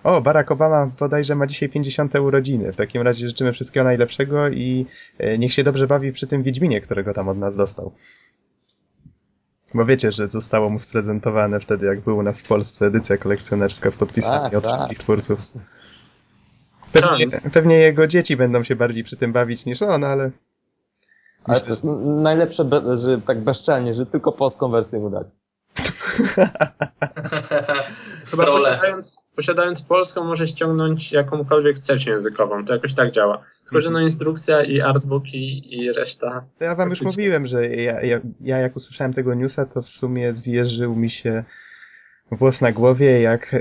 [0.04, 2.16] O, Barack Obama bodajże ma dzisiaj 50.
[2.16, 2.74] urodziny.
[2.74, 4.86] W takim razie życzymy wszystkiego najlepszego i
[5.18, 7.92] e, niech się dobrze bawi przy tym Wiedźminie, którego tam od nas dostał.
[9.74, 13.92] Bo wiecie, że zostało mu sprezentowane wtedy, jak był u nas w Polsce edycja kolekcjonerska
[13.92, 14.74] z podpisami Tak, od tak.
[14.74, 15.40] wszystkich twórców.
[16.92, 20.32] Pewnie, pewnie jego dzieci będą się bardziej przy tym bawić niż on, ale
[21.44, 25.28] Ale Myślę, to n- najlepsze, be, że tak bezczelnie, że tylko polską wersję mu dać.
[28.32, 32.66] Chyba posiadając, posiadając polską może ściągnąć jakąkolwiek chcesz językową.
[32.66, 33.44] To jakoś tak działa.
[33.64, 36.46] Tylko, że no instrukcja i artbooki i reszta.
[36.60, 39.90] To ja wam już mówiłem, że ja, ja, ja jak usłyszałem tego newsa, to w
[39.90, 41.44] sumie zjeżył mi się
[42.32, 43.56] włos na głowie, jak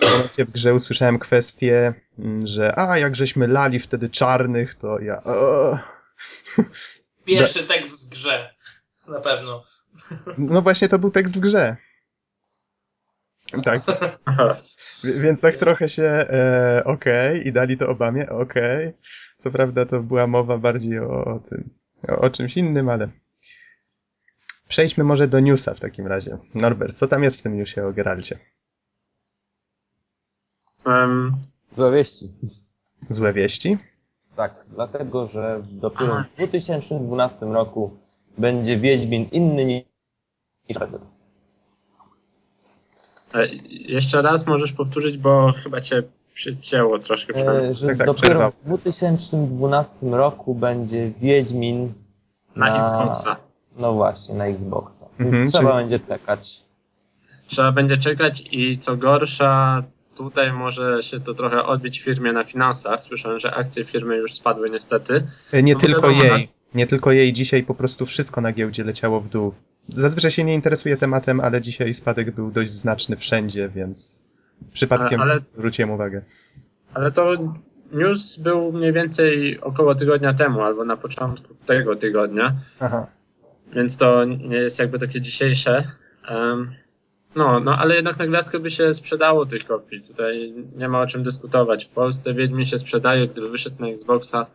[0.00, 4.98] w momencie w grze usłyszałem kwestię, mm, że a, jak żeśmy lali wtedy czarnych, to
[4.98, 5.22] ja...
[5.24, 5.78] O.
[7.24, 8.54] Pierwszy tekst w grze.
[9.08, 9.62] Na pewno.
[10.38, 11.76] No właśnie to był tekst w grze.
[13.64, 13.82] Tak,
[15.04, 18.92] Więc tak trochę się e, okej i dali to Obamie, okej.
[19.36, 21.70] Co prawda to była mowa bardziej o, o tym,
[22.08, 23.08] o, o czymś innym, ale
[24.68, 26.38] przejdźmy może do newsa w takim razie.
[26.54, 28.38] Norbert, co tam jest w tym newsie o Geralcie?
[30.86, 31.36] Em,
[31.76, 32.32] Złe wieści.
[33.10, 33.78] Złe wieści?
[34.36, 36.24] Tak, dlatego, że dopiero Aha.
[36.34, 37.90] w 2012 roku
[38.38, 39.84] będzie Wiedźmin inny niż
[40.74, 41.04] prezent.
[43.34, 46.02] e, jeszcze raz możesz powtórzyć, bo chyba cię
[46.34, 47.34] przycięło troszkę.
[47.34, 48.50] E, że Tak, tak, dopiero przerwał.
[48.50, 51.92] w 2012 roku będzie Wiedźmin
[52.56, 53.36] Na Xboxa.
[53.76, 55.06] No właśnie, na Xboxa.
[55.18, 56.62] Więc Mhm, trzeba czyli- będzie czekać.
[57.46, 59.82] Trzeba będzie czekać i co gorsza,
[60.16, 63.02] tutaj może się to trochę odbić firmie na finansach.
[63.02, 65.24] Słyszałem, że akcje firmy już spadły niestety.
[65.52, 66.48] E, Nie No tylko wiadomo, jej.
[66.74, 67.32] Nie tylko jej.
[67.32, 69.54] Dzisiaj po prostu wszystko na giełdzie leciało w dół.
[69.88, 74.24] Zazwyczaj się nie interesuje tematem, ale dzisiaj spadek był dość znaczny wszędzie, więc
[74.72, 76.22] przypadkiem Ale- ale- zwróciłem uwagę.
[76.94, 77.32] Ale to
[77.92, 83.06] news był mniej więcej około tygodnia temu, albo na początku tego tygodnia, Aha.
[83.72, 85.84] więc to nie jest jakby takie dzisiejsze.
[86.28, 86.72] Em,
[87.34, 90.00] no, no, ale jednak na gwiazdkę by się sprzedało tych kopii.
[90.02, 91.84] Tutaj nie ma o czym dyskutować.
[91.84, 94.46] W Polsce Wiedźmin się sprzedaje, gdyby wyszedł na Xboxa.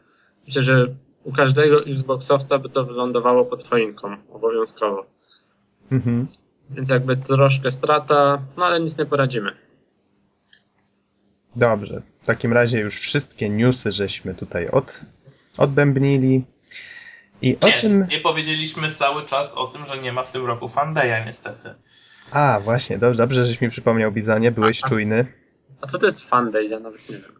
[0.48, 0.88] Myślę, że
[1.24, 5.06] u każdego Xboxowca by to wylądowało pod choinką, obowiązkowo.
[5.92, 6.28] Mhm.
[6.70, 9.52] Więc jakby troszkę strata, no ale nic nie poradzimy.
[11.56, 12.02] Dobrze.
[12.22, 15.02] W takim razie już wszystkie newsy żeśmy tutaj od,
[15.58, 16.44] odbębnili.
[17.42, 18.08] I o Nie, czym.
[18.08, 21.70] nie powiedzieliśmy cały czas o tym, że nie ma w tym roku Fandeya niestety.
[22.32, 25.26] A, właśnie, dobrze, dobrze, żeś mi przypomniał, Bizanie, byłeś czujny.
[25.82, 26.68] A co to jest Funday?
[26.68, 27.32] Ja nawet nie wiem.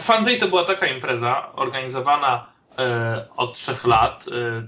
[0.00, 2.46] Funday to była taka impreza organizowana
[2.78, 4.62] e, od trzech lat, e,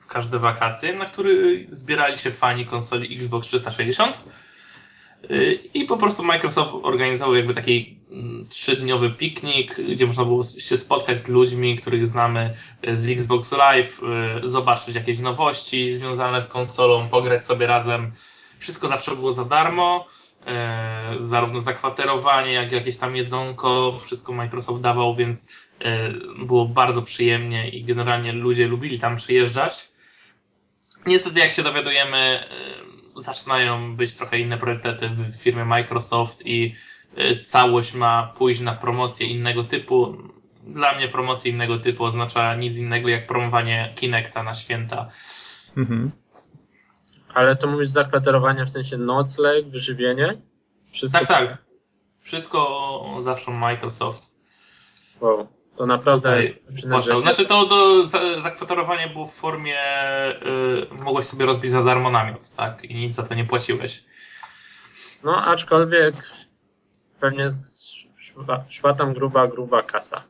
[0.00, 4.24] w każde wakacje, na który zbierali się fani konsoli Xbox 360
[5.30, 10.76] e, i po prostu Microsoft organizował jakby taki mm, trzydniowy piknik, gdzie można było się
[10.76, 12.54] spotkać z ludźmi, których znamy
[12.92, 18.12] z Xbox Live, e, zobaczyć jakieś nowości związane z konsolą, pograć sobie razem.
[18.60, 20.06] Wszystko zawsze było za darmo.
[20.46, 26.12] E, zarówno zakwaterowanie, jak jakieś tam jedzonko, wszystko Microsoft dawał, więc e,
[26.46, 29.88] było bardzo przyjemnie i generalnie ludzie lubili tam przyjeżdżać.
[31.06, 36.74] Niestety, jak się dowiadujemy, e, zaczynają być trochę inne priorytety w firmie Microsoft i
[37.16, 40.16] e, całość ma pójść na promocję innego typu.
[40.62, 45.08] Dla mnie promocja innego typu oznacza nic innego jak promowanie Kinecta na święta.
[45.76, 46.10] Mhm.
[47.34, 50.40] Ale to mówisz zakwaterowanie w sensie nocleg, wyżywienie?
[50.92, 51.58] Wszystko Tak, tak.
[52.20, 54.30] Wszystko zawsze Microsoft.
[55.20, 57.22] Wow, to naprawdę Tutaj.
[57.22, 59.78] Znaczy to do, za, zakwaterowanie było w formie,
[60.92, 62.84] y, mogłeś sobie rozbić za darmo namiot, tak?
[62.84, 64.04] I nic za to nie płaciłeś.
[65.24, 66.14] No, aczkolwiek
[67.20, 67.50] pewnie
[68.18, 70.22] szła, szła tam gruba, gruba kasa.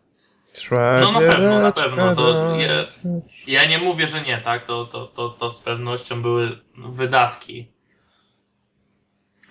[1.00, 3.02] No, na pewno, na pewno, to jest.
[3.46, 4.66] Ja nie mówię, że nie, tak?
[4.66, 7.68] To, to, to, to z pewnością były wydatki.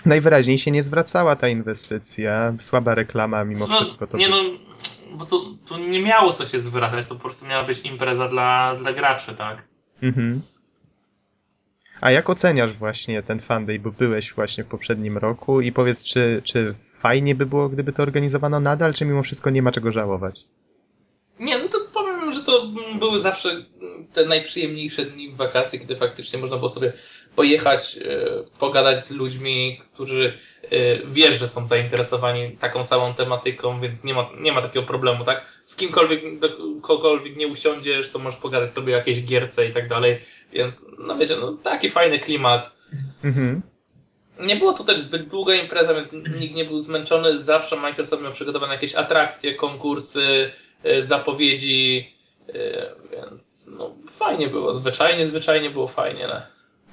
[0.05, 2.53] Najwyraźniej się nie zwracała ta inwestycja.
[2.59, 4.37] Słaba reklama mimo No, wszystko to nie by- no,
[5.17, 8.75] bo to, to nie miało co się zwracać, to po prostu miała być impreza dla,
[8.75, 9.63] dla graczy, tak?
[10.01, 10.41] Mhm.
[12.01, 16.41] A jak oceniasz właśnie ten fanday, bo byłeś właśnie w poprzednim roku i powiedz, czy,
[16.43, 20.45] czy fajnie by było, gdyby to organizowano nadal, czy mimo wszystko nie ma czego żałować?
[21.39, 22.67] Nie, no to powiem, że to
[22.99, 23.65] były zawsze
[24.13, 26.93] te najprzyjemniejsze dni w wakacje, kiedy faktycznie można było sobie
[27.35, 30.69] pojechać, e, pogadać z ludźmi, którzy e,
[31.05, 35.45] wiesz, że są zainteresowani taką samą tematyką, więc nie ma, nie ma takiego problemu, tak?
[35.65, 36.49] Z kimkolwiek, do
[36.81, 40.21] kogokolwiek nie usiądziesz, to możesz pogadać sobie o jakiejś gierce i tak dalej,
[40.53, 42.77] więc no wiecie, no taki fajny klimat.
[43.23, 43.61] Mhm.
[44.39, 47.37] Nie było to też zbyt długa impreza, więc nikt nie był zmęczony.
[47.37, 50.51] Zawsze Microsoft miał przygotowane jakieś atrakcje, konkursy,
[51.01, 52.09] zapowiedzi,
[52.49, 52.53] e,
[53.11, 54.73] więc no, fajnie było.
[54.73, 56.27] Zwyczajnie, zwyczajnie było fajnie.
[56.27, 56.41] No.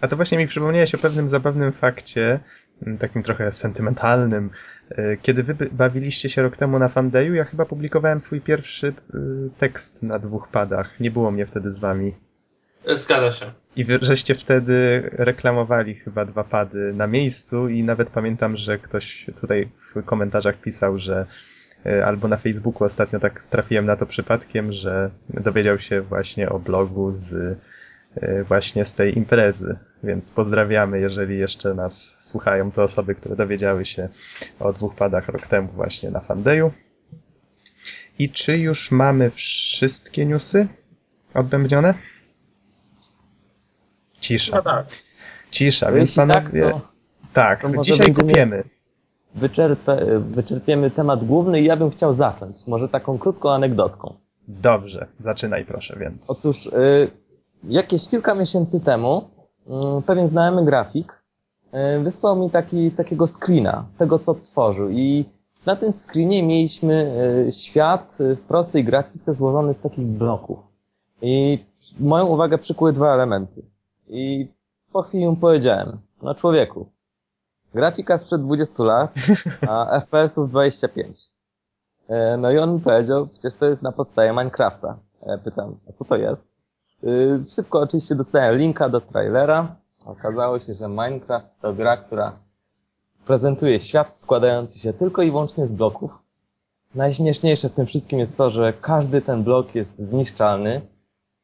[0.00, 2.40] A to właśnie mi przypomniałeś o pewnym zabawnym fakcie,
[3.00, 4.50] takim trochę sentymentalnym.
[4.90, 8.92] E, Kiedy wy bawiliście się rok temu na Fandayu, ja chyba publikowałem swój pierwszy
[9.58, 11.00] tekst na dwóch padach.
[11.00, 12.14] Nie było mnie wtedy z wami.
[12.86, 13.52] E, Zgadza się.
[13.76, 19.26] I wy- żeście wtedy reklamowali chyba dwa pady na miejscu i nawet pamiętam, że ktoś
[19.40, 21.26] tutaj w komentarzach pisał, że e,
[22.04, 27.12] albo na Facebooku ostatnio tak trafiłem na to przypadkiem, że dowiedział się właśnie o blogu
[27.12, 27.32] z
[28.16, 29.78] e, właśnie z tej imprezy.
[30.02, 34.08] Więc pozdrawiamy, jeżeli jeszcze nas słuchają te osoby, które dowiedziały się
[34.60, 36.72] o dwóch padach rok temu właśnie na Fandeju.
[38.18, 40.68] I czy już mamy wszystkie newsy
[41.34, 41.94] odbębnione?
[44.20, 44.56] Cisza.
[44.56, 44.86] No tak.
[45.50, 46.62] Cisza, Jeśli więc panowie.
[46.62, 46.80] tak, to
[47.32, 48.64] Tak, to może dzisiaj kupiemy.
[49.36, 52.66] Wyczerpę, wyczerpiemy temat główny i ja bym chciał zacząć.
[52.66, 54.14] Może taką krótką anegdotką.
[54.48, 56.30] Dobrze, zaczynaj proszę, więc.
[56.30, 56.70] Otóż y,
[57.64, 59.28] jakieś kilka miesięcy temu
[59.98, 61.22] y, pewien znajomy grafik
[61.96, 64.90] y, wysłał mi taki, takiego screena tego, co tworzył.
[64.90, 65.24] I
[65.66, 67.12] na tym screenie mieliśmy
[67.48, 70.58] y, świat y, w prostej grafice złożony z takich bloków.
[71.22, 71.64] I
[72.00, 73.62] moją uwagę przykuły dwa elementy.
[74.08, 74.48] I
[74.92, 76.86] po chwili mu powiedziałem, no człowieku,
[77.76, 79.14] grafika sprzed 20 lat,
[79.68, 81.20] a FPS-ów 25.
[82.08, 84.98] E, No i on mi powiedział, przecież to jest na podstawie Minecrafta.
[85.22, 86.46] E, Pytam, a co to jest?
[87.04, 89.76] Y, Szybko oczywiście dostałem linka do trailera.
[90.06, 92.32] Okazało się, że Minecraft to gra, która
[93.26, 96.10] prezentuje świat składający się tylko i wyłącznie z bloków.
[96.94, 100.80] Najśmieszniejsze w tym wszystkim jest to, że każdy ten blok jest zniszczalny,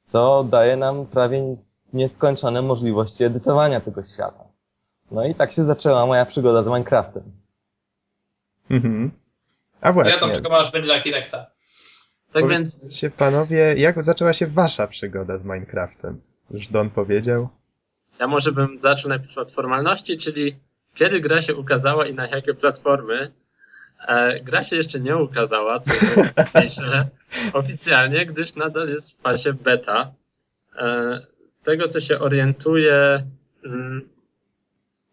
[0.00, 1.56] co daje nam prawie
[1.92, 4.44] nieskończone możliwości edytowania tego świata.
[5.12, 7.22] No i tak się zaczęła moja przygoda z Minecraftem.
[8.70, 9.10] Mhm.
[9.80, 10.20] A Ja właśnie.
[10.20, 11.46] tam czekam, aż będzie Architekta.
[12.32, 12.80] Tak więc
[13.16, 16.20] panowie, jak zaczęła się wasza przygoda z Minecraftem?
[16.50, 17.48] Już Don powiedział.
[18.20, 20.56] ja może bym zaczął najpierw od formalności, czyli
[20.94, 23.32] kiedy gra się ukazała i na jakie platformy.
[24.08, 27.08] E, gra się jeszcze nie ukazała, co jest najważniejsze
[27.52, 30.12] oficjalnie, gdyż nadal jest w fazie beta.
[30.78, 33.26] E, z tego, co się orientuję,
[33.64, 34.08] mm,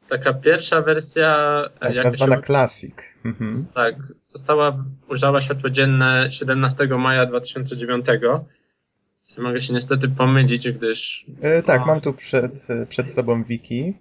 [0.10, 2.96] taka pierwsza wersja, e, Tak, jak nazwana się, Classic.
[3.26, 3.66] Mhm.
[3.76, 8.06] tak, została, ujrzała światło dzienne 17 maja 2009.
[9.38, 11.86] Mogę się niestety pomylić, gdyż E, tak, No.
[11.86, 13.94] mam tu przed, przed sobą wiki.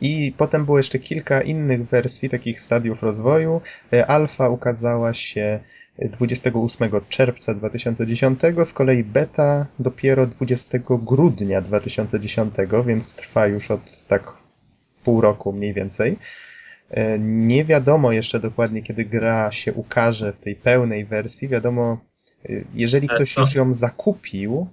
[0.00, 3.60] I potem było jeszcze kilka innych wersji, takich stadiów rozwoju.
[3.92, 5.60] E, Alfa ukazała się
[5.98, 12.54] 28 czerwca 2010, z kolei beta dopiero 20 grudnia 2010,
[12.86, 14.32] więc trwa już od tak
[15.04, 16.16] pół roku mniej więcej.
[16.90, 21.48] E, Nie wiadomo jeszcze dokładnie, kiedy gra się ukaże w tej pełnej wersji.
[21.48, 21.98] Wiadomo,
[22.44, 24.66] e, jeżeli ktoś to- już ją zakupił.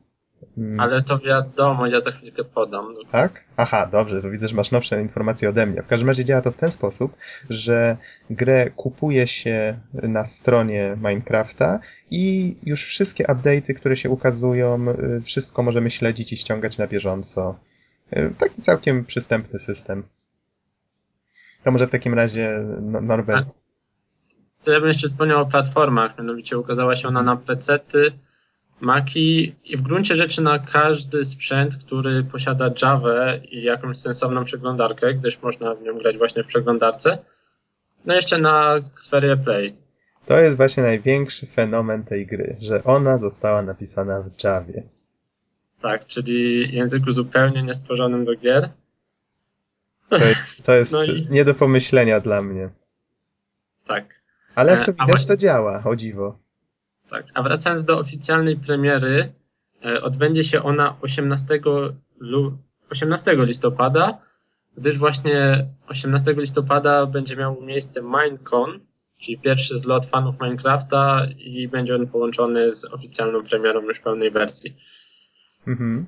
[0.58, 2.86] mm, Ale to wiadomo, ja za chwilkę podam.
[3.12, 3.44] tak?
[3.58, 5.82] Aha, dobrze, to widzę, że masz nowsze informacje ode mnie.
[5.84, 7.16] W każdym razie działa to w ten sposób,
[7.50, 7.98] że
[8.30, 11.80] grę kupuje się na stronie Minecrafta
[12.12, 17.60] i już wszystkie update'y, które się ukazują, y, wszystko możemy śledzić i ściągać na bieżąco.
[18.14, 20.04] Y, Taki całkiem przystępny system.
[21.64, 23.48] To może w takim razie, no- Norbert,
[24.64, 28.12] To ja bym jeszcze wspomniał o platformach, mianowicie ukazała się ona na PC-ty
[28.82, 35.14] Maki i w gruncie rzeczy na każdy sprzęt, który posiada Java i jakąś sensowną przeglądarkę,
[35.14, 37.18] gdyż można w nią grać właśnie w przeglądarce.
[38.06, 39.76] No jeszcze na Xperia Play.
[40.26, 44.84] To jest właśnie największy fenomen tej gry, że ona została napisana w Javie.
[45.82, 48.70] Tak, czyli języku zupełnie niestworzonym do gier.
[50.10, 52.70] To jest, to jest No i- nie do pomyślenia dla mnie.
[53.88, 54.22] Tak.
[54.56, 56.38] Ale jak E, to widać, właśnie- to działa, o dziwo.
[57.10, 59.34] Tak, a wracając do oficjalnej premiery,
[59.86, 62.58] e, odbędzie się ona 18, lu-
[62.90, 64.18] 18 listopada,
[64.78, 68.80] gdyż właśnie 18 listopada będzie miał miejsce Minecon,
[69.18, 74.76] czyli pierwszy zlot fanów Minecrafta i będzie on połączony z oficjalną premierą już pełnej wersji.
[75.68, 76.06] Mhm.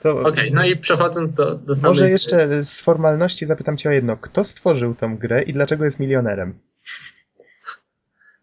[0.00, 3.92] To Okej, no i przechodząc do, do samej może jeszcze z formalności zapytam cię o
[3.92, 4.16] jedno.
[4.16, 6.58] Kto stworzył tą grę i dlaczego jest milionerem?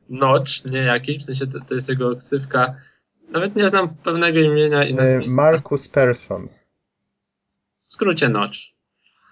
[0.10, 2.76] Notch, niejaki, w sensie to, to jest jego ksywka.
[3.30, 5.42] Nawet nie znam pewnego imienia i E, nazwiska.
[5.42, 6.48] Marcus Persson.
[7.88, 8.58] W skrócie Notch.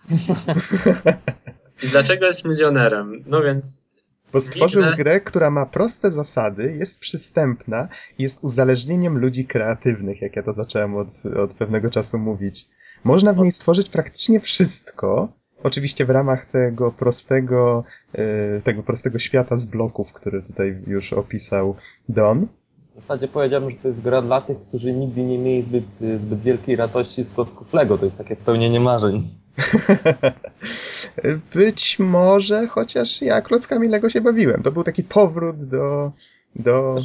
[1.83, 3.23] I dlaczego jest milionerem?
[3.27, 3.83] No więc
[4.33, 10.35] Bo stworzył grę, która ma proste zasady, jest przystępna i jest uzależnieniem ludzi kreatywnych, jak
[10.35, 11.07] ja to zacząłem od,
[11.43, 12.67] od pewnego czasu mówić.
[13.03, 15.27] Można w niej stworzyć praktycznie wszystko,
[15.63, 21.75] oczywiście w ramach tego prostego, e, tego prostego świata z bloków, który tutaj już opisał
[22.09, 22.47] Don.
[22.91, 26.41] W zasadzie powiedziałbym, że to jest gra dla tych, którzy nigdy nie mieli zbyt, zbyt
[26.41, 27.97] wielkiej radości z klocków Lego.
[27.97, 29.40] To jest takie spełnienie marzeń.
[31.53, 34.63] Być może, chociaż ja klockami Lego się bawiłem.
[34.63, 36.11] To był taki powrót do,
[36.55, 36.95] do,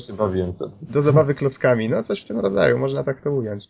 [0.83, 1.89] do zabawy klockami.
[1.89, 3.69] No, coś w tym rodzaju, można tak to ująć.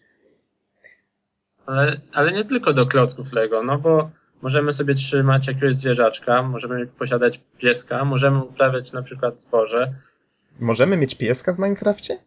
[1.66, 4.10] Ale, ale nie tylko do klocków Lego, no bo
[4.42, 9.94] możemy sobie trzymać jakiegoś zwierzaczka, możemy posiadać pieska, możemy uprawiać na przykład zboże,
[10.60, 12.18] Możemy mieć pieska w Minecrafcie?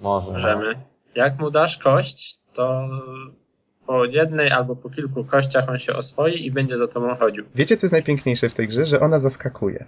[0.00, 0.32] Może.
[0.32, 0.74] możemy.
[1.14, 2.88] Jak mu dasz kość, to
[3.88, 7.44] po jednej albo po kilku kościach on się oswoi i będzie za tobą chodził.
[7.54, 8.86] Wiecie, co jest najpiękniejsze w tej grze?
[8.86, 9.84] Że ona zaskakuje.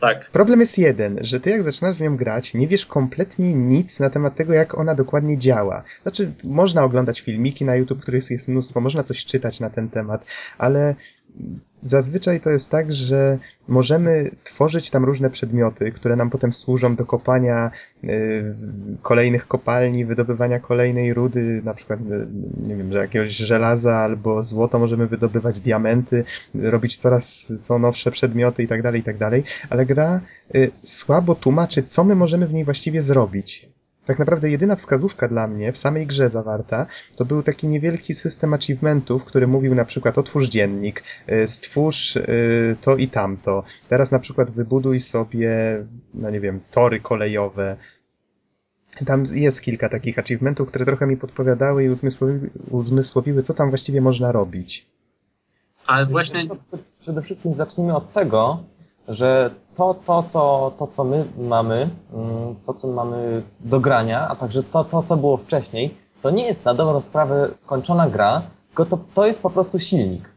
[0.00, 4.00] Tak, Problem jest jeden, że ty jak zaczynasz w nią grać, nie wiesz kompletnie nic
[4.00, 5.82] na temat tego, jak ona dokładnie działa.
[6.02, 10.24] Znaczy, można oglądać filmiki na YouTube, których jest mnóstwo, można coś czytać na ten temat,
[10.58, 10.94] ale
[11.82, 17.06] zazwyczaj to jest tak, że możemy tworzyć tam różne przedmioty, które nam potem służą do
[17.06, 17.70] kopania
[18.04, 18.54] y,
[19.02, 22.26] kolejnych kopalni, wydobywania kolejnej rudy, na przykład, y,
[22.68, 28.62] nie wiem, że jakiegoś żelaza albo złoto możemy wydobywać, diamenty, robić coraz co nowsze przedmioty
[28.62, 29.16] i tak dalej, i tak
[29.70, 30.20] ale gra
[30.54, 33.72] y, słabo tłumaczy, co my możemy w niej właściwie zrobić.
[34.06, 36.86] Tak naprawdę jedyna wskazówka dla mnie w samej grze zawarta
[37.16, 42.76] to był taki niewielki system achievementów, który mówił na przykład otwórz dziennik, y, stwórz y,
[42.80, 43.64] to i tamto.
[43.88, 45.50] Teraz na przykład wybuduj sobie,
[46.14, 47.76] no nie wiem, tory kolejowe.
[49.06, 54.00] Tam jest kilka takich achievementów, które trochę mi podpowiadały i uzmysłowiły, uzmysłowiły co tam właściwie
[54.00, 54.86] można robić.
[55.86, 56.48] ale właśnie
[57.00, 58.64] Przede wszystkim zacznijmy od tego,
[59.08, 64.36] że to, to, co, to, co my mamy, mm, to, co mamy do grania, a
[64.36, 68.86] także to, to, co było wcześniej, to nie jest na dobrą sprawę skończona gra, tylko
[68.86, 70.32] to, to jest po prostu silnik.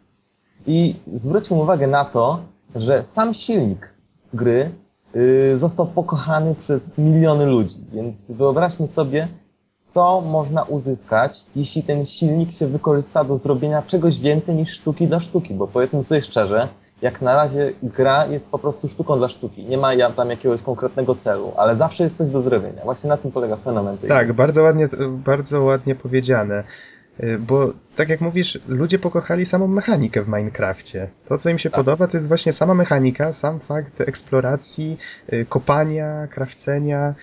[0.67, 2.39] I zwróćmy uwagę na to,
[2.75, 3.93] że sam silnik
[4.33, 4.71] gry
[5.15, 7.85] y, został pokochany przez miliony ludzi.
[7.93, 9.27] Więc wyobraźmy sobie,
[9.81, 15.19] co można uzyskać, jeśli ten silnik się wykorzysta do zrobienia czegoś więcej niż sztuki dla
[15.19, 15.53] sztuki.
[15.53, 16.67] Bo powiedzmy sobie szczerze,
[17.01, 19.65] jak na razie gra jest po prostu sztuką dla sztuki.
[19.65, 22.81] Nie ma ja tam jakiegoś konkretnego celu, ale zawsze jest coś do zrobienia.
[22.83, 26.63] Właśnie na tym polega fenomen tej Tak, bardzo ładnie, bardzo ładnie powiedziane.
[27.23, 31.09] Y, Bo tak jak mówisz, ludzie pokochali samą mechanikę w Minecrafcie.
[31.29, 31.77] To, co im się Tak.
[31.77, 34.97] podoba, to jest właśnie sama mechanika, sam fakt eksploracji,
[35.33, 37.15] y, kopania, krawcenia.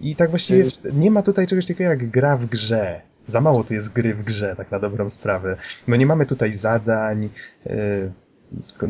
[0.00, 3.00] I tak właściwie Y- nie ma tutaj czegoś takiego jak gra w grze.
[3.26, 5.56] Za mało tu jest gry w grze, tak na dobrą sprawę.
[5.88, 7.28] No nie mamy tutaj zadań,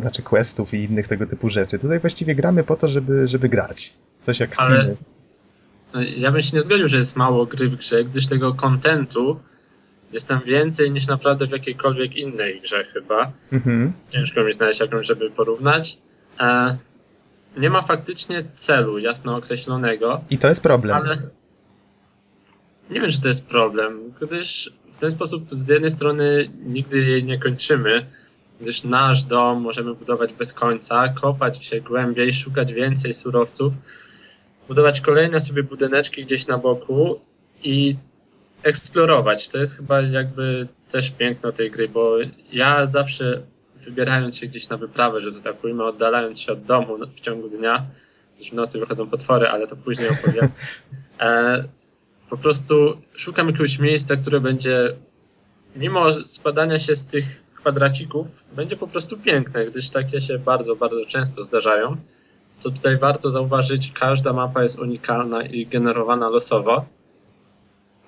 [0.01, 1.79] znaczy questów i innych tego typu rzeczy.
[1.79, 3.93] Tutaj właściwie gramy po to, żeby, żeby grać.
[4.21, 4.97] Coś jak Ale- Simy.
[5.95, 9.41] no, ja bym się nie zgodził, że jest mało gry w grze, gdyż tego kontentu
[10.13, 13.33] jest tam więcej niż naprawdę w jakiejkolwiek innej grze chyba.
[13.53, 13.93] Mhm.
[14.11, 15.99] Ciężko mi znaleźć jakąś, żeby porównać.
[16.41, 16.77] E,
[17.57, 20.97] nie ma faktycznie celu jasno określonego, I to jest problem.
[20.97, 21.17] ale
[22.91, 27.25] nie wiem, czy to jest problem, gdyż w ten sposób z jednej strony nigdy jej
[27.25, 28.07] nie kończymy,
[28.61, 33.73] gdyż nasz dom możemy budować bez końca, kopać się głębiej, szukać więcej surowców,
[34.69, 37.21] budować kolejne sobie budyneczki gdzieś na boku
[37.63, 37.97] i
[38.63, 39.49] eksplorować.
[39.49, 42.17] To jest chyba jakby też piękno tej gry, bo
[42.53, 43.43] ja zawsze
[43.85, 47.49] wybierając się gdzieś na wyprawę, że to tak ujmę, oddalając się od domu w ciągu
[47.49, 47.87] dnia,
[48.37, 50.49] gdyż w nocy wychodzą potwory, ale to później opowiem,
[51.21, 51.65] e,
[52.31, 54.97] po prostu szukam jakiegoś miejsca, które będzie,
[55.77, 61.07] mimo spadania się z tych kwadracików, będzie po prostu piękne, gdyż takie się bardzo, bardzo
[61.07, 61.97] często zdarzają.
[62.63, 66.85] To tutaj warto zauważyć, każda mapa jest unikalna i generowana losowo.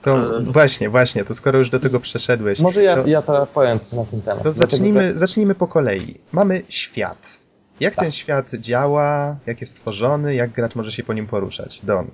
[0.03, 0.43] To E.
[0.43, 3.93] właśnie, właśnie, to skoro już do tego przeszedłeś, Może ja, to, ja teraz powiem coś
[3.93, 4.43] na ten temat.
[4.43, 6.15] to zacznijmy, zacznijmy po kolei.
[6.33, 7.39] Mamy świat.
[7.81, 8.05] Jak Tak.
[8.05, 11.81] ten świat działa, jak jest tworzony, jak gracz może się po nim poruszać?
[11.85, 12.07] Don.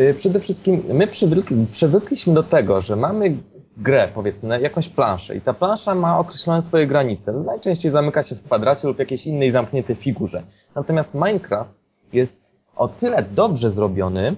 [0.00, 3.36] Y, Przede wszystkim my przywykli, przywykliśmy do tego, że mamy
[3.76, 7.32] grę, powiedzmy, jakąś planszę i ta plansza ma określone swoje granice.
[7.32, 10.42] Najczęściej zamyka się w kwadracie lub jakiejś innej zamkniętej figurze.
[10.74, 11.70] Natomiast Minecraft
[12.12, 14.36] jest o tyle dobrze zrobiony,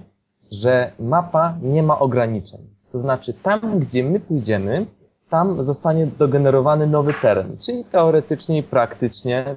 [0.51, 2.59] że mapa nie ma ograniczeń.
[2.91, 4.85] To znaczy tam, gdzie my pójdziemy,
[5.29, 7.57] tam zostanie dogenerowany nowy teren.
[7.57, 9.55] Czyli teoretycznie i praktycznie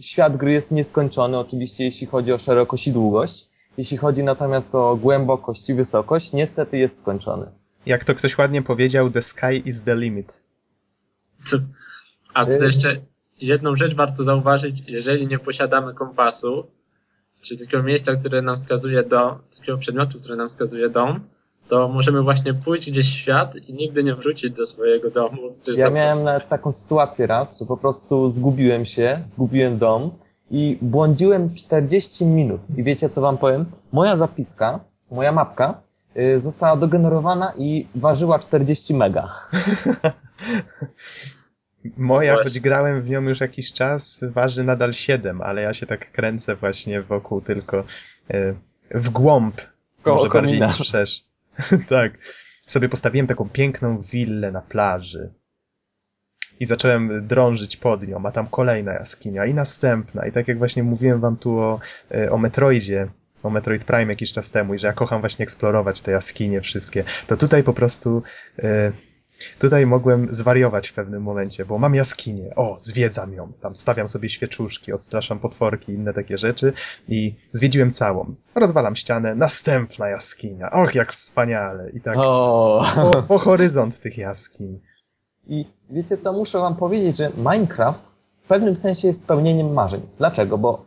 [0.00, 3.50] świat gry jest nieskończony, oczywiście jeśli chodzi o szerokość i długość.
[3.76, 7.46] Jeśli chodzi natomiast o głębokość i wysokość, niestety jest skończony.
[7.86, 10.40] Jak to ktoś ładnie powiedział, the sky is the limit.
[11.44, 11.58] Co-
[12.34, 12.96] A tutaj Y- jeszcze
[13.40, 16.66] jedną rzecz warto zauważyć, jeżeli nie posiadamy kompasu,
[17.40, 21.20] czy takiego miejsca, które nam wskazuje dom, takiego przedmiotu, który nam wskazuje dom,
[21.68, 25.42] to możemy właśnie pójść gdzieś w świat i nigdy nie wrócić do swojego domu.
[25.76, 30.10] Ja miałem nawet taką sytuację raz, że po prostu zgubiłem się, zgubiłem dom
[30.50, 32.60] i błądziłem 40 minut.
[32.76, 33.64] I wiecie co wam powiem?
[33.92, 34.80] Moja zapiska,
[35.10, 35.80] moja mapka
[36.38, 39.34] została dogenerowana i ważyła 40 mega.
[41.96, 42.50] Moja, Właśnie.
[42.50, 46.56] choć grałem w nią już jakiś czas, waży nadal 7, ale ja się tak kręcę
[46.56, 47.84] właśnie wokół tylko
[48.30, 48.54] e,
[48.90, 49.60] w głąb.
[50.02, 51.24] Koło może bardziej niż wszerz.
[51.88, 52.18] tak.
[52.66, 55.32] Sobie postawiłem taką piękną willę na plaży.
[56.60, 60.26] I zacząłem drążyć pod nią, a tam kolejna jaskinia i następna.
[60.26, 63.08] I tak jak właśnie mówiłem wam tu o, e, o Metroidzie,
[63.46, 67.04] o Metroid Prime jakiś czas temu i że ja kocham właśnie eksplorować te jaskinie wszystkie,
[67.26, 68.22] to tutaj po prostu
[68.58, 68.92] e,
[69.58, 74.28] Tutaj mogłem zwariować w pewnym momencie, bo mam jaskinię, o, zwiedzam ją, tam stawiam sobie
[74.28, 76.72] świeczuszki, odstraszam potworki i inne takie rzeczy
[77.08, 78.34] i zwiedziłem całą.
[78.54, 82.84] Rozwalam ścianę, następna jaskinia, och, jak wspaniale i tak O.
[82.94, 84.80] po, po horyzont tych jaskiń.
[85.46, 88.00] I wiecie co, muszę wam powiedzieć, że Minecraft
[88.44, 90.00] w pewnym sensie jest spełnieniem marzeń.
[90.18, 90.58] Dlaczego?
[90.58, 90.86] Bo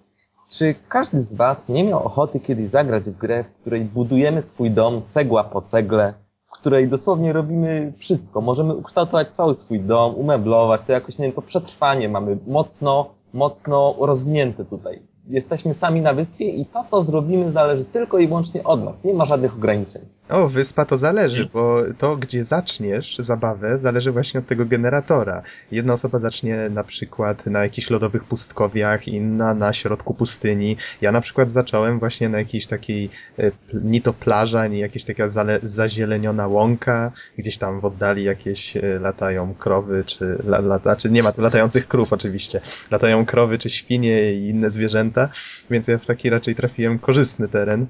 [0.49, 4.71] czy każdy z was nie miał ochoty kiedyś zagrać w grę, w której budujemy swój
[4.71, 6.13] dom cegła po cegle,
[6.47, 8.41] w której dosłownie robimy wszystko.
[8.41, 13.95] Możemy ukształtować cały swój dom, umeblować, to jakoś, nie wiem, to przetrwanie mamy mocno, mocno
[13.99, 15.01] rozwinięte tutaj.
[15.27, 19.03] Jesteśmy sami na wyspie i to, co zrobimy, zależy tylko i wyłącznie od nas.
[19.03, 20.01] Nie ma żadnych ograniczeń.
[20.30, 25.41] O, wyspa to zależy, bo to, gdzie zaczniesz zabawę, zależy właśnie od tego generatora.
[25.71, 30.78] Jedna osoba zacznie na przykład na jakichś lodowych pustkowiach, inna na środku pustyni.
[31.01, 33.09] Ja na przykład zacząłem właśnie na jakiejś takiej,
[33.39, 35.28] e, ni to plaża, ni jakaś taka
[35.63, 41.23] zazieleniona łąka, gdzieś tam w oddali jakieś e, latają krowy, czy, la, lata, czy nie
[41.23, 42.61] ma tu latających krów oczywiście,
[42.91, 45.30] latają krowy, czy świnie i inne zwierzęta,
[45.69, 47.88] więc ja w taki raczej trafiłem korzystny teren.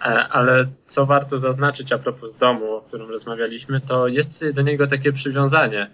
[0.00, 4.86] E, Ale co warto zaznaczyć a propos domu, o którym rozmawialiśmy, to jest do niego
[4.86, 5.90] takie przywiązanie.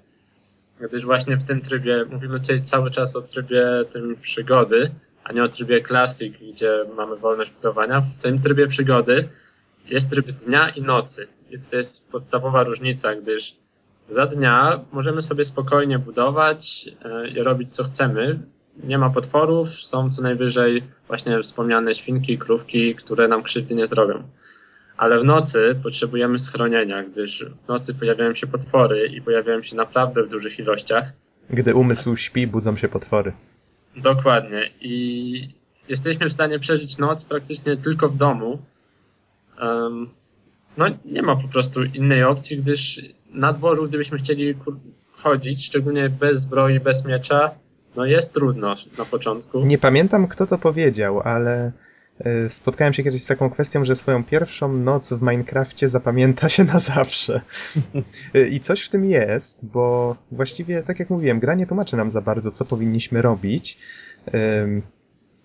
[0.80, 4.90] Gdyż właśnie w tym trybie, mówimy tutaj cały czas o trybie tym przygody,
[5.24, 8.00] a nie o trybie classic, gdzie mamy wolność budowania.
[8.00, 9.28] W tym trybie przygody
[9.86, 11.26] jest tryb dnia i nocy.
[11.50, 13.56] I to jest podstawowa różnica, gdyż
[14.08, 18.38] za dnia możemy sobie spokojnie budować e, i robić co chcemy.
[18.82, 24.22] Nie ma potworów, są co najwyżej właśnie wspomniane świnki, krówki, które nam krzywdy nie zrobią.
[24.96, 30.22] Ale w nocy potrzebujemy schronienia, gdyż w nocy pojawiają się potwory i pojawiają się naprawdę
[30.22, 31.12] w dużych ilościach.
[31.50, 33.32] Gdy umysł śpi, budzą się potwory.
[33.96, 34.70] Dokładnie.
[34.80, 35.48] I
[35.88, 38.58] jesteśmy w stanie przeżyć noc praktycznie tylko w domu.
[39.58, 40.08] Em,
[40.76, 43.00] no nie ma po prostu innej opcji, gdyż
[43.30, 44.54] na dworzu, gdybyśmy chcieli
[45.22, 47.50] chodzić, szczególnie bez zbroi, bez miecza,
[47.96, 49.64] no jest trudno na początku.
[49.64, 51.72] Nie pamiętam, kto to powiedział, ale
[52.18, 56.64] e, spotkałem się kiedyś z taką kwestią, że swoją pierwszą noc w Minecrafcie zapamięta się
[56.64, 57.40] na zawsze.
[58.34, 62.10] E, I coś w tym jest, bo właściwie, tak jak mówiłem, gra nie tłumaczy nam
[62.10, 63.78] za bardzo, co powinniśmy robić.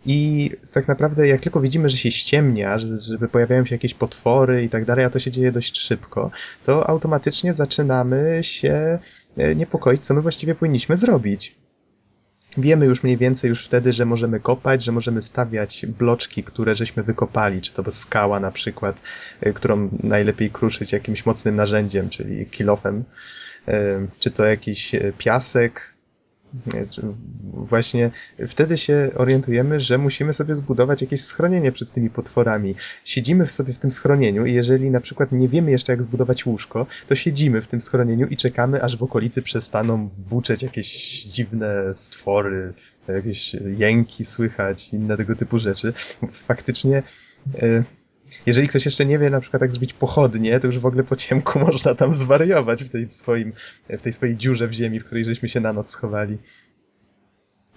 [0.06, 4.64] I tak naprawdę, jak tylko widzimy, że się ściemnia, że, że pojawiają się jakieś potwory
[4.64, 6.32] i tak dalej, a to się dzieje dość szybko,
[6.66, 9.00] to automatycznie zaczynamy się
[9.38, 11.56] e, niepokoić, co my właściwie powinniśmy zrobić.
[12.60, 17.04] Wiemy już mniej więcej już wtedy, że możemy kopać, że możemy stawiać bloczki, które żeśmy
[17.04, 19.02] wykopali, czy to skała na przykład,
[19.48, 23.04] y, którą najlepiej kruszyć jakimś mocnym narzędziem, czyli kilofem,
[23.68, 23.74] y,
[24.20, 25.94] czy to jakiś y, piasek,
[27.54, 28.12] Właśnie
[28.48, 32.76] wtedy się orientujemy, że musimy sobie zbudować jakieś schronienie przed tymi potworami.
[33.06, 36.86] Siedzimy sobie w tym schronieniu i jeżeli na przykład nie wiemy jeszcze jak zbudować łóżko,
[37.08, 42.74] to siedzimy w tym schronieniu i czekamy, aż w okolicy przestaną buczeć jakieś dziwne stwory,
[43.08, 45.94] jakieś jęki słychać, inne tego typu rzeczy.
[46.32, 47.04] Faktycznie
[47.62, 47.84] e,
[48.46, 51.16] jeżeli ktoś jeszcze nie wie na przykład jak zrobić pochodnie, to już w ogóle po
[51.16, 53.54] ciemku można tam zwariować w tej, swoim,
[53.90, 56.38] w tej swojej dziurze w ziemi, w której żeśmy się na noc schowali.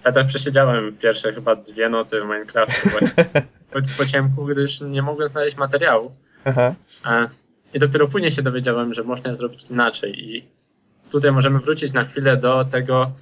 [0.05, 3.25] Ja tak przesiedziałem pierwsze chyba dwie nocy w Minecrafcie właśnie
[3.71, 6.13] po, po ciemku, gdyż nie mogłem znaleźć materiałów.
[6.45, 6.75] Aha.
[7.03, 7.29] A,
[7.75, 10.37] I dopiero później się dowiedziałem, że można zrobić inaczej.
[10.37, 10.45] I
[11.11, 13.13] tutaj możemy wrócić na chwilę do tego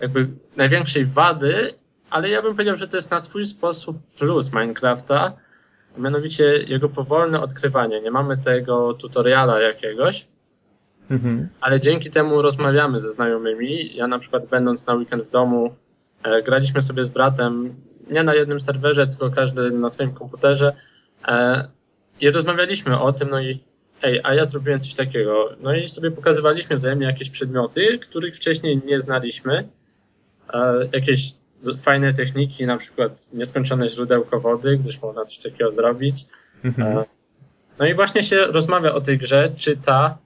[0.00, 1.74] jakby największej wady,
[2.10, 5.32] ale ja bym powiedział, że to jest na swój sposób plus Minecrafta,
[5.98, 8.00] mianowicie jego powolne odkrywanie.
[8.00, 10.26] Nie mamy tego tutoriala jakiegoś,
[11.10, 11.48] Mhm.
[11.60, 13.96] ale dzięki temu rozmawiamy ze znajomymi.
[13.96, 15.74] Ja na przykład będąc na weekend w domu,
[16.22, 17.74] e, graliśmy sobie z bratem
[18.10, 20.72] nie na jednym serwerze, tylko każdy na swoim komputerze
[21.28, 21.68] e,
[22.20, 23.60] i rozmawialiśmy o tym, no i
[24.02, 25.48] ej, a ja zrobiłem coś takiego.
[25.60, 29.68] No i sobie pokazywaliśmy wzajemnie jakieś przedmioty, których wcześniej nie znaliśmy,
[30.54, 31.34] e, jakieś
[31.78, 36.26] fajne techniki, na przykład nieskończone źródełko wody, gdyż można coś takiego zrobić.
[36.64, 36.98] Mhm.
[36.98, 37.04] E,
[37.78, 40.18] No i właśnie się rozmawia o tej grze, czyta.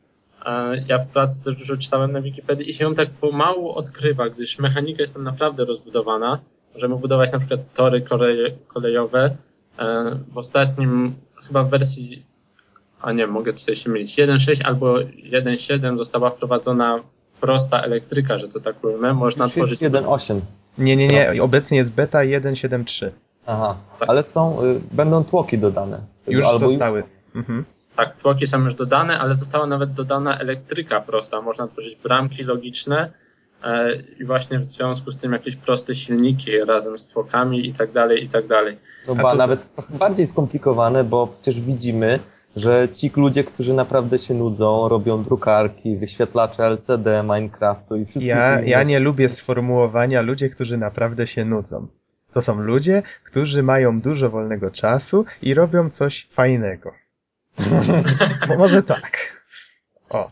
[0.47, 4.29] e, Ja w pracy też dużo czytałem na Wikipedii i się ją tak pomału odkrywa,
[4.29, 6.39] gdyż mechanika jest tam naprawdę rozbudowana.
[6.75, 8.05] Możemy budować na przykład tory
[8.69, 9.37] kolejowe.
[9.79, 11.15] E, W ostatnim,
[11.47, 12.23] chyba w wersji,
[13.01, 16.99] a nie, mogę tutaj się mylić, 1.6 albo 1.7 została wprowadzona
[17.41, 19.13] prosta elektryka, że to tak ujmę.
[19.15, 20.41] Można tworzyć 1.8.
[20.79, 21.43] Nie, nie, nie.
[21.43, 23.11] Obecnie jest beta 1.7.3.
[23.47, 24.09] Aha, Tak.
[24.09, 26.01] ale są, y, będą tłoki dodane.
[26.27, 27.03] Już albo zostały.
[27.35, 27.65] Mhm.
[27.97, 31.41] Tak, tłoki są już dodane, ale została nawet dodana elektryka prosta.
[31.43, 33.11] Można tworzyć bramki logiczne
[33.65, 37.93] e, i właśnie w związku z tym jakieś proste silniki razem z tłokami i tak
[37.93, 38.79] dalej, i tak dalej.
[39.09, 39.61] No A ba, to nawet
[39.91, 42.19] bardziej skomplikowane, bo przecież widzimy,
[42.57, 48.25] że ci ludzie, którzy naprawdę się nudzą, robią drukarki, wyświetlacze LCD, Minecraftu i wszystko.
[48.27, 51.87] Ja, ja nie lubię sformułowania ludzie, którzy naprawdę się nudzą.
[52.33, 56.93] To są ludzie, którzy mają dużo wolnego czasu i robią coś fajnego.
[58.49, 59.43] Mo- Może tak.
[60.11, 60.31] O.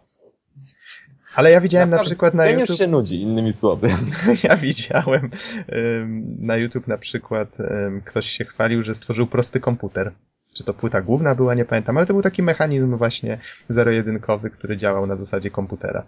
[1.34, 2.78] Ale ja widziałem na przykład na Ten już YouTube.
[2.78, 3.88] się nudzi, innymi słowy.
[4.48, 5.30] Ja widziałem
[5.72, 10.12] ym, na YouTube na przykład ym, ktoś się chwalił, że stworzył prosty komputer.
[10.62, 13.38] Czy to płyta główna była, nie pamiętam, ale to był taki mechanizm właśnie
[13.68, 16.04] zero-jedynkowy, który działał na zasadzie komputera.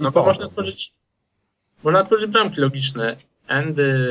[0.00, 0.92] No co bo można tworzyć,
[1.84, 3.16] można tworzyć bramki logiczne.
[3.48, 4.08] Endy,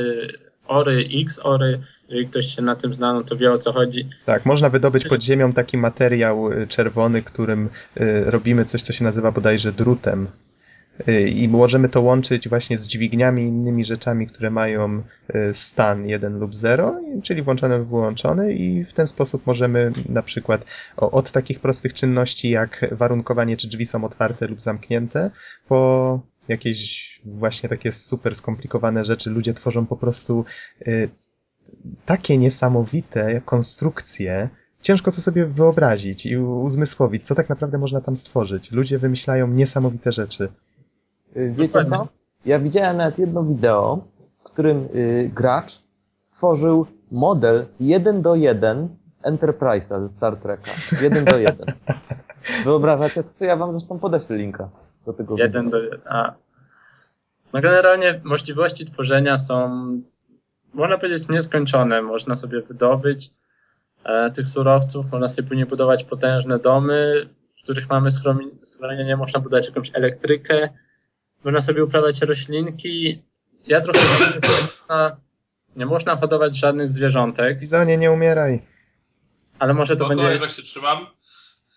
[0.66, 1.80] ory, x ory.
[2.08, 4.08] Jeżeli ktoś się na tym zna, no to wie o co chodzi.
[4.26, 7.68] Tak, można wydobyć pod ziemią taki materiał y, czerwony, którym
[8.00, 10.28] y, robimy coś, co się nazywa bodajże drutem.
[11.34, 15.02] I możemy to łączyć właśnie z dźwigniami i innymi rzeczami, które mają
[15.34, 19.92] y, stan 1 lub 0, i- czyli włączony lub wyłączony i w ten sposób możemy
[20.08, 20.64] na przykład
[20.96, 25.30] od takich prostych czynności jak warunkowanie, czy drzwi są otwarte lub zamknięte,
[25.68, 29.30] po jakieś właśnie takie super skomplikowane rzeczy.
[29.30, 30.44] Ludzie tworzą po prostu
[30.88, 31.08] y,
[32.06, 34.48] takie niesamowite konstrukcje,
[34.82, 38.70] ciężko to sobie wyobrazić i uzmysłowić, co tak naprawdę można tam stworzyć.
[38.72, 40.48] Ludzie wymyślają niesamowite rzeczy.
[41.38, 42.08] Y, Wiecie co?
[42.44, 44.04] Ja widziałem nawet jedno wideo,
[44.40, 45.82] w którym y, gracz
[46.16, 48.88] stworzył model 1 do 1
[49.22, 50.70] Enterprise'a ze Star Treka.
[51.02, 51.56] 1 do 1.
[52.64, 54.68] Wyobrażacie to, co ja wam zresztą podeślę linka
[55.06, 55.80] do tego Jeden wideo.
[55.80, 56.34] do a.
[57.52, 59.68] No generalnie możliwości tworzenia są,
[60.74, 62.02] można powiedzieć, nieskończone.
[62.02, 63.30] Można sobie wydobyć
[64.04, 67.28] e, tych surowców, można sobie później budować potężne domy,
[67.60, 68.08] w których mamy
[68.64, 70.68] schronienie, można budować jakąś elektrykę,
[71.44, 73.22] można sobie uprawiać roślinki.
[73.66, 74.00] Ja trochę
[74.34, 75.16] nie można,
[75.76, 78.62] nie można hodować żadnych zwierzątek, Bizonie, nie umieraj.
[79.58, 81.06] ale może to Spoko, będzie, się trzymam.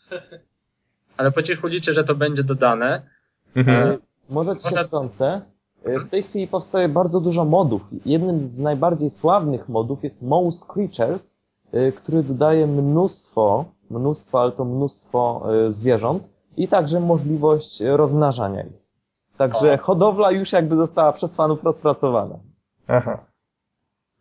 [1.17, 3.01] ale po cichu liczę, że to będzie dodane.
[3.55, 3.91] Mhm.
[3.91, 3.97] E,
[4.29, 5.41] Może ci się wtrącę.
[5.87, 7.81] Y, W tej chwili powstaje bardzo dużo modów.
[8.05, 11.37] Jednym z najbardziej sławnych modów jest Mouse Creatures,
[11.73, 16.23] y, który dodaje mnóstwo, mnóstwo, ale to mnóstwo y, zwierząt
[16.57, 18.90] i także możliwość rozmnażania ich.
[19.41, 19.77] Także O.
[19.77, 22.35] hodowla już jakby została przez fanów rozpracowana.
[22.87, 23.25] Aha.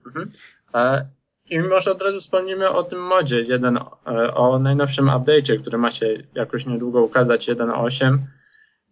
[0.07, 0.27] Mhm.
[0.75, 1.07] E,
[1.51, 5.91] I może od razu wspomnimy o tym modzie, jeden, e, o najnowszym update'cie, który ma
[5.91, 8.19] się jakoś niedługo ukazać, 1.8,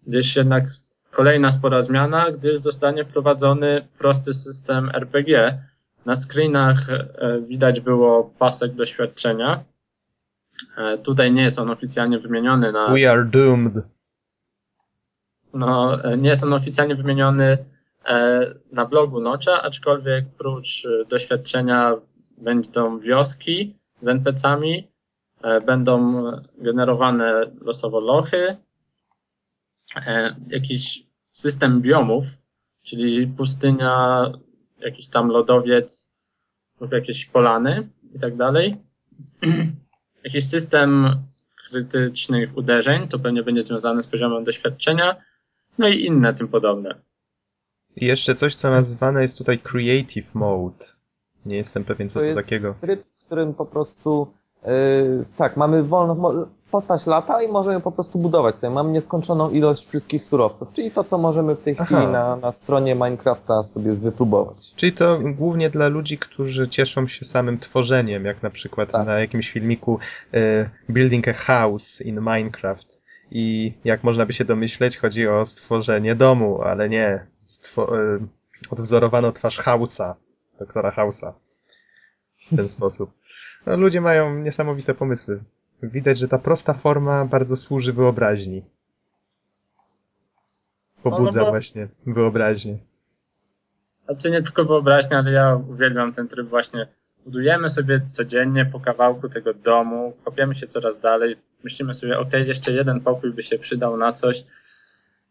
[0.06, 0.64] gdyż jednak
[1.10, 5.58] kolejna spora zmiana, gdyż zostanie wprowadzony prosty system RPG.
[6.06, 9.64] Na screenach e, widać było pasek doświadczenia.
[10.78, 13.74] E, Tutaj nie jest on oficjalnie wymieniony na We are doomed.
[15.54, 17.58] No, e, nie jest on oficjalnie wymieniony
[18.04, 21.94] e, na blogu Nocza, aczkolwiek prócz e, doświadczenia
[22.38, 24.88] będą wioski z NPC-ami,
[25.66, 26.22] będą
[26.58, 28.56] generowane losowo lochy,
[30.48, 32.24] jakiś system biomów,
[32.82, 34.24] czyli pustynia,
[34.78, 36.10] jakiś tam lodowiec
[36.80, 38.76] lub jakieś polany i tak dalej.
[40.24, 41.18] jakiś system
[41.68, 45.16] krytycznych uderzeń, to pewnie będzie związane z poziomem doświadczenia,
[45.78, 46.94] no i inne tym podobne.
[47.96, 50.84] I jeszcze coś, co nazwane jest tutaj Creative Mode.
[51.46, 52.74] Nie jestem pewien, co To to, jest takiego.
[52.80, 54.26] tryb, w którym po prostu
[54.66, 54.70] yy,
[55.36, 58.74] tak, mamy wolną postać lata i możemy po prostu budować sobie.
[58.74, 61.84] Mamy nieskończoną ilość wszystkich surowców, czyli to, co możemy w tej Aha.
[61.84, 64.56] chwili na, na stronie Minecrafta sobie wypróbować.
[64.76, 69.06] Czyli to głównie dla ludzi, którzy cieszą się samym tworzeniem, jak na przykład Tak.
[69.06, 69.98] na jakimś filmiku
[70.34, 72.97] e, Building a House in Minecraft.
[73.30, 77.26] I jak można by się domyśleć, chodzi o stworzenie domu, ale nie.
[77.46, 78.26] Stwo- e,
[78.70, 80.14] odwzorowano twarz House'a,
[80.58, 81.32] doktora House'a.
[82.52, 83.10] W ten sposób.
[83.66, 85.42] No, ludzie mają niesamowite pomysły.
[85.82, 88.64] Widać, że ta prosta forma bardzo służy wyobraźni.
[91.02, 92.78] Pobudza No, no właśnie wyobraźnię.
[94.04, 96.88] Znaczy nie tylko wyobraźnia, ale ja uwielbiam ten tryb właśnie.
[97.24, 102.72] Budujemy sobie codziennie po kawałku tego domu, kopiemy się coraz dalej, myślimy sobie, ok, jeszcze
[102.72, 104.44] jeden pokój by się przydał na coś.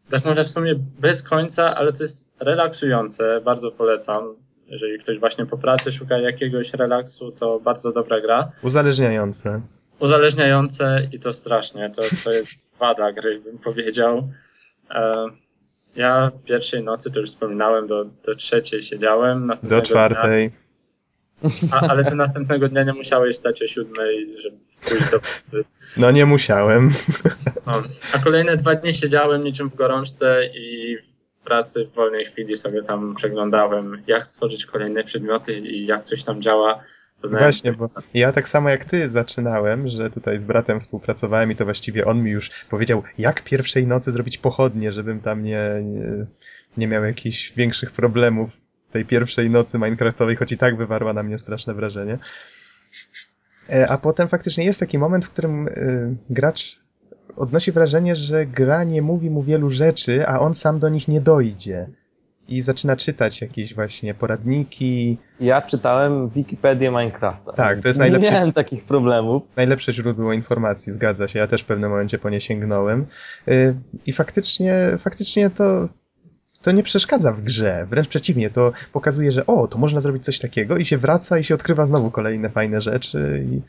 [0.09, 4.35] Tak może w sumie bez końca, ale to jest relaksujące, bardzo polecam.
[4.67, 8.51] Jeżeli ktoś właśnie po pracy szuka jakiegoś relaksu, to bardzo dobra gra.
[8.63, 9.61] Uzależniające.
[9.99, 14.29] Uzależniające i to strasznie, to, to jest wada gry, bym powiedział.
[14.91, 15.25] E,
[15.95, 19.47] ja pierwszej nocy, to już wspominałem, do, do trzeciej siedziałem.
[19.63, 20.49] Do czwartej.
[20.49, 20.59] Dnia,
[21.71, 24.57] a, ale ty następnego dnia nie musiałeś stać o siódmej, żeby
[24.89, 25.63] pójść do pracy.
[25.97, 26.89] No nie musiałem.
[27.65, 27.83] No.
[28.13, 32.83] A kolejne dwa dni siedziałem niczym w gorączce i w pracy w wolnej chwili sobie
[32.83, 36.83] tam przeglądałem, jak stworzyć kolejne przedmioty i jak coś tam działa.
[37.21, 41.55] Poznałem Właśnie, bo ja tak samo jak ty zaczynałem, że tutaj z bratem współpracowałem i
[41.55, 46.25] to właściwie on mi już powiedział, jak pierwszej nocy zrobić pochodnie, żebym tam nie, nie,
[46.77, 48.49] nie miał jakichś większych problemów
[48.91, 52.17] tej pierwszej nocy Minecraftowej, choć i tak wywarła na mnie straszne wrażenie.
[53.69, 56.79] E, A potem faktycznie jest taki moment, w którym y, gracz
[57.35, 61.21] odnosi wrażenie, że gra nie mówi mu wielu rzeczy, a on sam do nich nie
[61.21, 61.87] dojdzie.
[62.49, 67.53] I zaczyna czytać jakieś właśnie poradniki, Ja czytałem Wikipedię Minecrafta.
[67.53, 69.43] Tak, to jest Nie najlepszy- miałem takich problemów.
[69.55, 71.39] najlepsze źródło informacji, zgadza się.
[71.39, 73.05] Ja też w pewnym momencie po nie sięgnąłem.
[73.47, 73.75] Y,
[74.05, 75.85] I faktycznie, faktycznie to,
[76.61, 77.87] to nie przeszkadza w grze.
[77.89, 81.43] Wręcz przeciwnie, to pokazuje, że o, to można zrobić coś takiego i się wraca i
[81.43, 83.45] się odkrywa znowu kolejne fajne rzeczy.
[83.51, 83.61] I...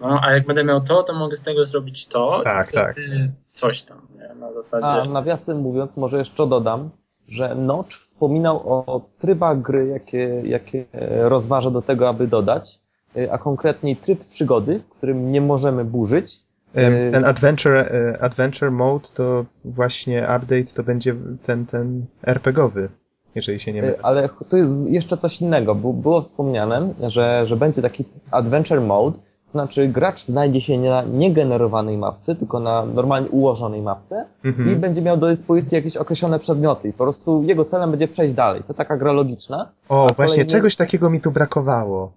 [0.00, 2.40] No, a jak będę miał to, to mogę z tego zrobić to.
[2.44, 4.34] Tak, i wtedy Coś tam, nie?
[4.34, 4.86] na zasadzie.
[4.86, 6.90] A nawiasem mówiąc, może jeszcze dodam,
[7.28, 10.84] że Notch wspominał o trybach gry, jakie, jakie
[11.20, 12.78] rozważa do tego, aby dodać,
[13.16, 16.40] y, a konkretniej tryb przygody, w którym nie możemy burzyć.
[16.76, 22.88] Y, Ten adventure, y, adventure mode to właśnie update to będzie ten, ten RPGowy,
[23.34, 23.94] jeżeli się nie mylę.
[23.94, 28.80] Y, Ale tu jest jeszcze coś innego, bo było wspomniane, że, że będzie taki adventure
[28.80, 34.24] mode, to znaczy gracz znajdzie się nie na niegenerowanej mapce, tylko na normalnie ułożonej mapce
[34.44, 34.80] i Mhm.
[34.80, 38.62] będzie miał do dyspozycji jakieś określone przedmioty i po prostu jego celem będzie przejść dalej.
[38.68, 39.68] To taka gra logiczna.
[39.88, 42.12] O, właśnie kolejny- czegoś takiego mi tu brakowało.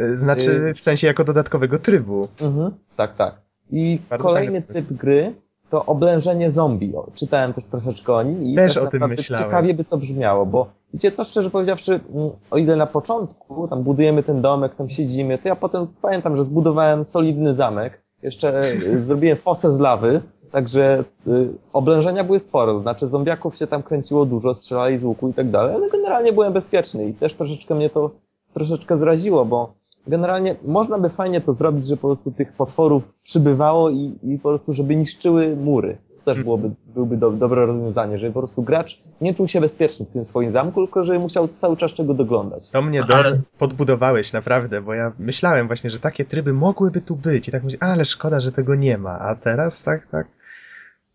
[0.00, 2.28] Y, Znaczy, w sensie jako dodatkowego trybu.
[2.40, 3.34] Mhm, tak, tak.
[3.72, 5.34] I Bardzo kolejny typ gry
[5.70, 6.96] to oblężenie zombie.
[6.96, 9.46] O, czytałem też troszeczkę o nim i Też tak o tym myślałem.
[9.46, 13.82] ciekawie by to brzmiało, bo wiecie co, szczerze powiedziawszy, mm, o ile na początku tam
[13.82, 19.02] budujemy ten domek, tam siedzimy, to ja potem pamiętam, że zbudowałem solidny zamek, jeszcze y,
[19.02, 20.20] zrobiłem fosę z lawy,
[20.50, 25.28] także y, oblężenia były spore, to znaczy zombiaków się tam kręciło dużo, strzelali z łuku
[25.28, 28.10] i tak dalej, ale generalnie byłem bezpieczny i też troszeczkę mnie to
[28.54, 29.74] troszeczkę zraziło, bo
[30.06, 34.48] generalnie można by fajnie to zrobić, że po prostu tych potworów przybywało i, i po
[34.48, 35.98] prostu, żeby niszczyły mury.
[36.24, 40.06] To też byłoby, byłby do, dobre rozwiązanie, żeby po prostu gracz nie czuł się bezpieczny
[40.06, 42.70] w tym swoim zamku, tylko żeby musiał cały czas czego doglądać.
[42.70, 43.38] To mnie Ale- do...
[43.58, 47.78] podbudowałeś naprawdę, bo ja myślałem właśnie, że takie tryby mogłyby tu być i tak myślę,
[47.82, 50.26] ale szkoda, że tego nie ma, a teraz tak, tak.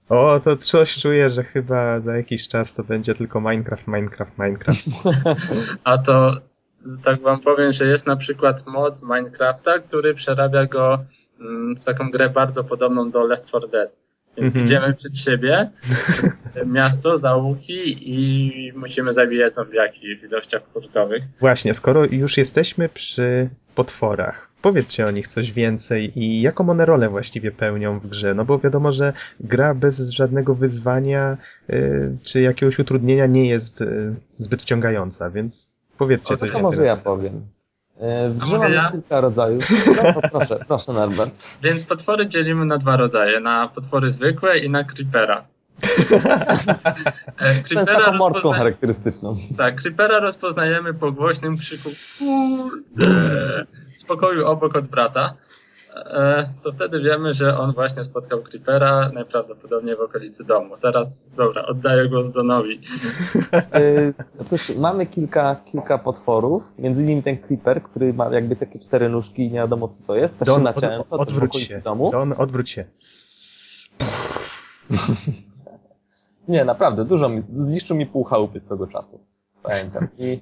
[0.10, 4.80] O, to coś czuję, że chyba za jakiś czas to będzie tylko Minecraft, Minecraft, Minecraft.
[5.84, 6.32] A to
[7.04, 11.06] tak wam powiem, że jest na przykład mod Minecrafta, który przerabia go
[11.40, 14.00] mm, w taką grę bardzo podobną do Left 4 Dead.
[14.38, 14.66] Więc Mhm.
[14.66, 15.70] idziemy przed siebie,
[16.66, 21.24] miasto, załuki i musimy zabijać zombiaki w ilościach hurtowych.
[21.40, 27.10] Właśnie, skoro już jesteśmy przy potworach, powiedzcie o nich coś więcej i jaką one rolę
[27.10, 31.38] właściwie pełnią w grze, no bo wiadomo, że gra bez żadnego wyzwania
[31.70, 36.72] y, czy jakiegoś utrudnienia nie jest y, zbyt wciągająca, więc powiedzcie O, coś to więcej.
[36.78, 37.42] może ja powiem.
[38.30, 38.92] W grze mamy ja?
[38.92, 39.64] kilka rodzajów.
[40.14, 41.32] No, proszę, proszę Norbert.
[41.64, 45.44] Więc potwory dzielimy na dwa rodzaje, na potwory zwykłe i na creepera.
[47.38, 49.38] E, To jest Creepera, taką charakterystyczną.
[49.58, 51.90] tak, creepera rozpoznajemy po głośnym krzyku
[52.20, 53.66] kurde
[53.98, 55.34] z pokoju obok od brata.
[55.96, 60.76] E, to wtedy wiemy, że on właśnie spotkał creepera, najprawdopodobniej w okolicy domu.
[60.82, 62.80] Teraz, dobra, oddaję głos Donowi.
[63.54, 69.10] E, Otóż mamy kilka, kilka potworów, między innymi ten creeper, który ma jakby takie cztery
[69.10, 70.40] nóżki i nie wiadomo co to jest.
[70.40, 71.82] Też Don, się od, naciąłem, to też w odwróć okolicy się.
[71.82, 72.12] domu.
[72.12, 72.86] Don, odwróć się.
[76.48, 79.20] Nie, naprawdę, dużo mi, zniszczył mi pół chałupy swego czasu.
[79.64, 80.08] Pamiętam.
[80.18, 80.42] I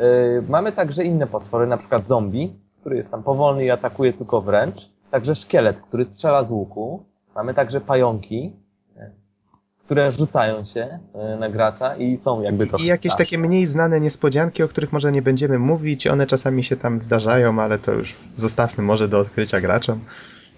[0.00, 4.40] y, mamy także inne potwory, na przykład zombie, który jest tam powolny i atakuje tylko
[4.42, 4.88] wręcz.
[5.10, 7.04] Także szkielet, który strzela z łuku.
[7.34, 8.52] Mamy także pająki,
[8.96, 9.00] y,
[9.84, 10.98] które rzucają się
[11.34, 13.24] y, na gracza i są jakby trochę I jakieś straszne.
[13.24, 17.58] takie mniej znane niespodzianki, o których może nie będziemy mówić, one czasami się tam zdarzają,
[17.58, 20.00] ale to już zostawmy może do odkrycia graczom.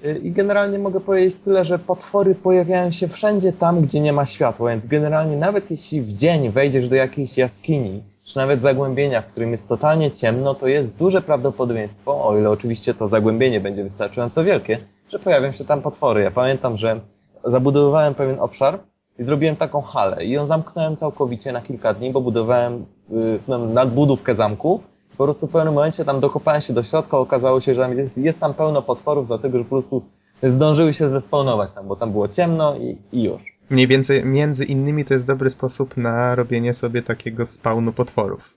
[0.05, 4.27] Y, I generalnie mogę powiedzieć tyle, że potwory pojawiają się wszędzie tam, gdzie nie ma
[4.27, 9.27] światła, więc generalnie nawet jeśli w dzień wejdziesz do jakiejś jaskini, czy nawet zagłębienia, w
[9.27, 14.45] którym jest totalnie ciemno, to jest duże prawdopodobieństwo, o ile oczywiście to zagłębienie będzie wystarczająco
[14.45, 16.23] wielkie, że pojawią się tam potwory.
[16.23, 17.01] Ja pamiętam, że
[17.45, 18.79] zabudowywałem pewien obszar
[19.19, 23.59] i zrobiłem taką halę i ją zamknąłem całkowicie na kilka dni, bo budowałem y, no,
[23.59, 24.81] nadbudówkę zamku
[25.19, 28.19] po prostu w pewnym momencie tam dokopałem się do środka, okazało się, że tam jest,
[28.19, 30.03] jest tam pełno potworów, dlatego że po prostu
[30.43, 33.48] zdążyły się zespawnować tam, bo tam było ciemno i, i już.
[33.71, 38.55] Mniej więcej, między innymi to jest dobry sposób na robienie sobie takiego spawnu potworów.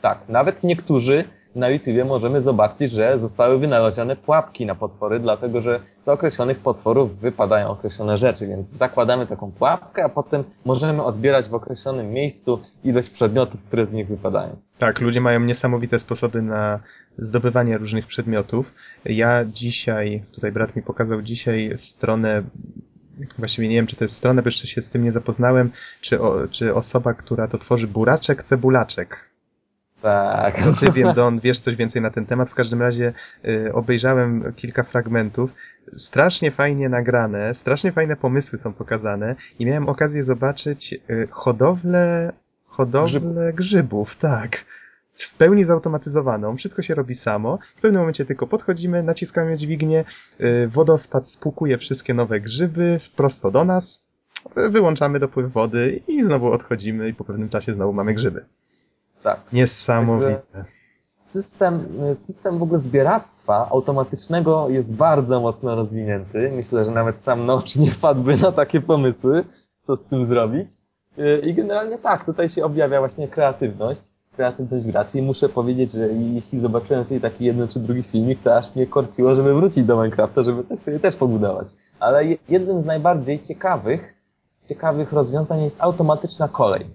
[0.00, 5.80] Tak, nawet niektórzy na YouTubie możemy zobaczyć, że zostały wynalezione pułapki na potwory, dlatego że
[6.00, 11.54] z określonych potworów wypadają określone rzeczy, więc zakładamy taką pułapkę, a potem możemy odbierać w
[11.54, 14.56] określonym miejscu ilość przedmiotów, które z nich wypadają.
[14.78, 16.80] Tak, ludzie mają niesamowite sposoby na
[17.18, 18.74] zdobywanie różnych przedmiotów.
[19.04, 22.42] Ja dzisiaj, tutaj brat mi pokazał dzisiaj stronę,
[23.38, 26.20] właściwie nie wiem, czy to jest strona, bo jeszcze się z tym nie zapoznałem, czy,
[26.20, 29.28] o, czy osoba, która to tworzy buraczek, cebulaczek.
[30.02, 30.62] Tak.
[30.64, 32.50] To ty wiem, Don, wiesz coś więcej na ten temat.
[32.50, 33.12] W każdym razie
[33.44, 35.54] y, obejrzałem kilka fragmentów.
[35.96, 42.32] Strasznie fajnie nagrane, strasznie fajne pomysły są pokazane i miałem okazję zobaczyć y, hodowlę,
[42.66, 43.54] hodowlę Grzybów.
[43.54, 44.64] grzybów, tak.
[45.24, 47.58] W pełni zautomatyzowaną, wszystko się robi samo.
[47.76, 50.04] W pewnym momencie tylko podchodzimy, naciskamy dźwignię,
[50.40, 54.04] y, wodospad spłukuje wszystkie nowe grzyby prosto do nas,
[54.58, 58.44] y, wyłączamy dopływ wody i znowu odchodzimy i po pewnym czasie znowu mamy grzyby.
[59.22, 59.40] tak.
[59.52, 60.64] Niesamowite.
[61.10, 66.52] System, system w ogóle zbieractwa automatycznego jest bardzo mocno rozwinięty.
[66.56, 69.44] Myślę, że nawet sam Notch nie wpadłby na takie pomysły,
[69.82, 70.70] co z tym zrobić.
[71.42, 74.00] I generalnie tak, tutaj się objawia właśnie kreatywność,
[74.42, 78.56] kreatywność graczy i muszę powiedzieć, że jeśli zobaczyłem sobie taki jeden czy drugi filmik, to
[78.56, 81.68] aż mnie korciło, żeby wrócić do Minecrafta, żeby też sobie też pobudować.
[82.00, 84.14] Ale je- jednym z najbardziej ciekawych,
[84.68, 86.86] ciekawych rozwiązań jest automatyczna kolej.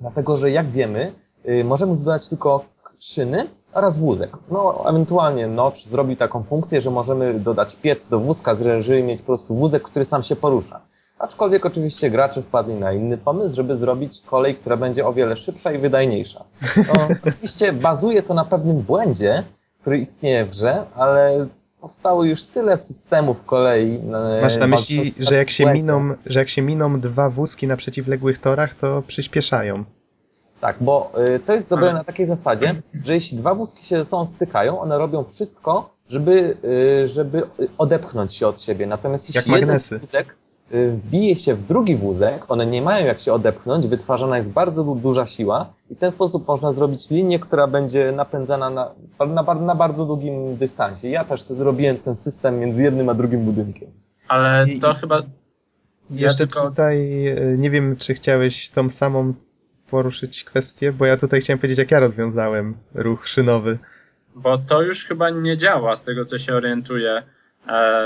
[0.00, 1.12] Dlatego, że jak wiemy,
[1.44, 2.64] yy, możemy zbudować tylko
[2.98, 4.30] szyny oraz wózek.
[4.50, 9.26] No, ewentualnie Notch zrobi taką funkcję, że możemy dodać piec do wózka, żeby mieć po
[9.26, 10.80] prostu wózek, który sam się porusza.
[11.20, 15.72] Aczkolwiek oczywiście gracze wpadli na inny pomysł, żeby zrobić kolej, która będzie o wiele szybsza
[15.72, 16.44] i wydajniejsza.
[16.76, 19.42] No, oczywiście bazuje to na pewnym błędzie,
[19.80, 21.46] który istnieje w grze, ale
[21.80, 24.00] powstało już tyle systemów kolei.
[24.38, 27.76] e, Masz na myśli, że jak się miną, że jak się miną dwa wózki na
[27.76, 29.84] przeciwległych torach, to przyspieszają.
[30.60, 34.04] Tak, bo y, to jest zrobione na takiej zasadzie, że jeśli dwa wózki się ze
[34.04, 36.56] sobą stykają, one robią wszystko, żeby,
[37.04, 37.42] y, żeby
[37.78, 38.86] odepchnąć się od siebie.
[38.86, 39.98] Natomiast jeśli Jak jeden magnesy.
[39.98, 40.36] wózek
[40.70, 44.94] wbije się w drugi wózek, one nie mają jak się odepchnąć, wytwarzana jest bardzo du-
[44.94, 48.90] duża siła i w ten sposób można zrobić linię, która będzie napędzana na,
[49.26, 51.08] na, na bardzo długim dystansie.
[51.08, 53.88] Ja też zrobiłem ten system między jednym a drugim budynkiem.
[54.28, 59.34] Ale to i- chyba Ja Jeszcze tylko- tutaj, e, nie wiem, czy chciałeś tą samą
[59.90, 63.78] poruszyć kwestię, bo ja tutaj chciałem powiedzieć, jak ja rozwiązałem ruch szynowy.
[64.34, 67.22] Bo to już chyba nie działa, z tego co się orientuję.
[67.68, 68.02] E,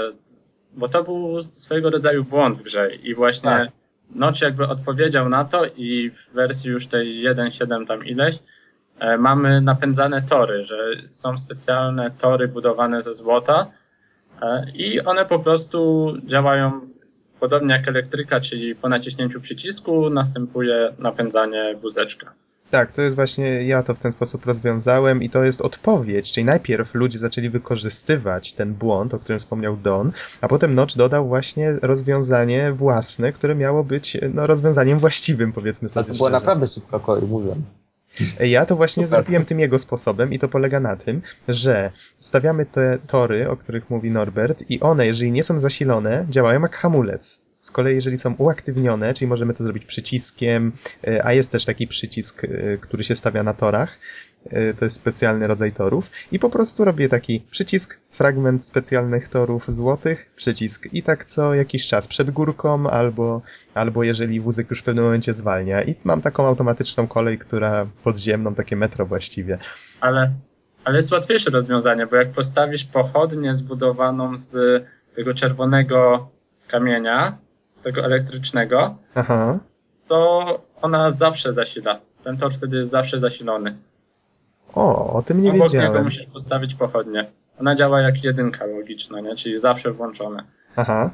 [0.77, 3.69] bo to był swojego rodzaju błąd w grze i właśnie Tak.
[4.11, 8.39] Notch jakby odpowiedział na to i w wersji już tej 1.7 tam ileś
[8.99, 10.77] e, mamy napędzane tory, że
[11.13, 13.71] są specjalne tory budowane ze złota
[14.43, 16.81] e, i one po prostu działają
[17.41, 22.33] podobnie jak elektryka, czyli po naciśnięciu przycisku następuje napędzanie wózeczka.
[22.75, 26.45] Tak, to jest właśnie, ja to w ten sposób rozwiązałem i to jest odpowiedź, czyli
[26.45, 31.79] najpierw ludzie zaczęli wykorzystywać ten błąd, o którym wspomniał Don, a potem Notch dodał właśnie
[31.83, 36.41] rozwiązanie własne, które miało być no, rozwiązaniem właściwym, powiedzmy Ale sobie to była szczerze.
[36.41, 37.25] naprawdę szybka kolej.
[38.41, 39.11] Ja to właśnie Super.
[39.11, 43.91] zrobiłem tym jego sposobem i to polega na tym, że stawiamy te tory, o których
[43.91, 47.44] mówi Norbert i one, jeżeli nie są zasilone, działają jak hamulec.
[47.65, 50.73] Z kolei, jeżeli są uaktywnione, czyli możemy to zrobić przyciskiem,
[51.07, 52.49] e, a jest też taki przycisk, e,
[52.79, 53.99] który się stawia na torach,
[54.51, 59.65] e, to jest specjalny rodzaj torów i po prostu robię taki przycisk, fragment specjalnych torów
[59.69, 63.43] złotych, przycisk i tak co jakiś czas przed górką albo,
[63.75, 68.55] albo jeżeli wózek już w pewnym momencie zwalnia i mam taką automatyczną kolej, która podziemną,
[68.55, 69.59] takie metro właściwie.
[70.01, 70.33] Ale,
[70.85, 74.85] ale jest łatwiejsze rozwiązanie, bo jak postawisz pochodnię zbudowaną z
[75.15, 76.29] tego czerwonego
[76.69, 77.44] kamienia,
[77.85, 79.59] tego elektrycznego, Aha.
[80.07, 80.45] to
[80.83, 82.01] ona zawsze zasila.
[82.23, 83.77] Ten tor wtedy jest zawsze zasilony.
[84.75, 86.05] O, o tym nie Obok niego wiedziałem.
[86.05, 87.31] musisz postawić pochodnię.
[87.61, 89.37] Ona działa jak jedynka logiczna, nie?
[89.37, 90.45] czyli zawsze włączone.
[90.77, 91.11] Aha.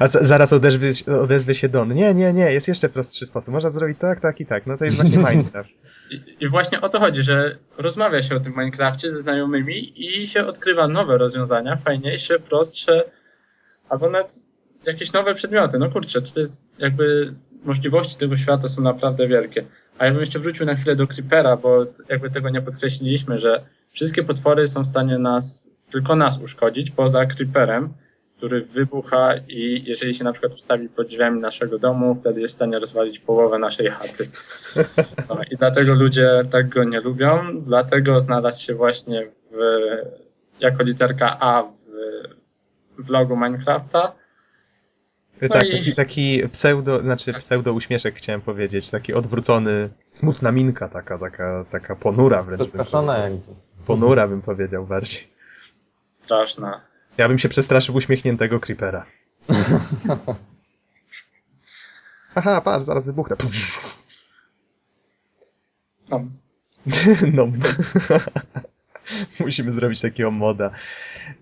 [0.00, 1.94] A za, zaraz odezwie, odezwie się Don.
[1.94, 3.54] Nie, nie, nie, jest jeszcze prostszy sposób.
[3.54, 4.66] Można zrobić tak, tak i tak.
[4.66, 5.70] No to jest właśnie Minecraft.
[6.10, 10.26] I, I właśnie o to chodzi, że rozmawia się o tym Minecrafcie ze znajomymi i
[10.26, 13.04] się odkrywa nowe rozwiązania, fajniejsze, prostsze,
[13.88, 14.46] albo nawet
[14.86, 15.78] jakieś nowe przedmioty.
[15.78, 19.64] No kurczę, to jest jakby możliwości tego świata są naprawdę wielkie.
[19.98, 24.22] A jakbym jeszcze wrócił na chwilę do Creepera, bo jakby tego nie podkreśliliśmy, że wszystkie
[24.22, 27.94] potwory są w stanie nas, tylko nas uszkodzić, poza Creeperem,
[28.36, 32.56] który wybucha i jeżeli się na przykład ustawi pod drzwiami naszego domu, wtedy jest w
[32.56, 34.28] stanie rozwalić połowę naszej chaty.
[35.28, 39.56] No, I dlatego ludzie tak go nie lubią, dlatego znalazł się właśnie w,
[40.60, 41.62] jako literka A
[42.98, 44.12] w vlogu Minecrafta.
[45.42, 51.18] No tak, taki, taki pseudo, znaczy pseudo uśmieszek chciałem powiedzieć, taki odwrócony, smutna minka taka,
[51.18, 52.60] taka, taka ponura wręcz.
[52.60, 53.52] Przestraszona jakby.
[53.86, 55.28] Ponura bym powiedział bardziej.
[56.12, 56.80] Straszna.
[57.18, 59.06] Ja bym się przestraszył uśmiechniętego creepera.
[62.34, 63.36] Haha, patrz, zaraz wybuchnę.
[66.10, 66.24] No,
[67.32, 67.46] No.
[69.40, 70.70] Musimy zrobić takiego moda.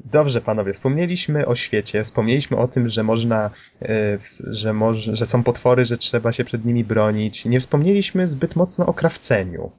[0.04, 3.50] Dobrze, panowie, wspomnieliśmy o świecie, wspomnieliśmy o tym, że można,
[3.82, 4.18] e,
[4.50, 4.74] że,
[5.12, 7.44] że są potwory, że trzeba się przed nimi bronić.
[7.44, 9.70] Nie wspomnieliśmy zbyt mocno o krawceniu.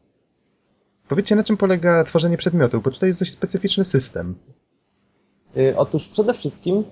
[1.08, 4.36] Powiedzcie, na czym polega tworzenie przedmiotów, bo tutaj jest dość specyficzny system.
[5.58, 6.84] Y, Otóż przede wszystkim, y,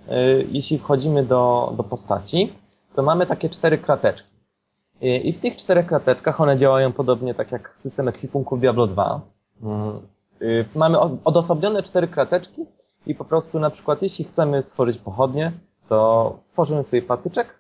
[0.52, 2.54] jeśli wchodzimy do, do postaci,
[2.96, 4.32] to mamy takie cztery krateczki.
[5.24, 9.22] I w tych czterech krateczkach one działają podobnie tak jak system ekwipunku Diablo 2.
[9.64, 10.00] Mm,
[10.76, 12.66] Mamy os- odosobnione cztery krateczki
[13.06, 15.52] i po prostu na przykład jeśli chcemy stworzyć pochodnie,
[15.90, 17.60] to tworzymy sobie patyczek,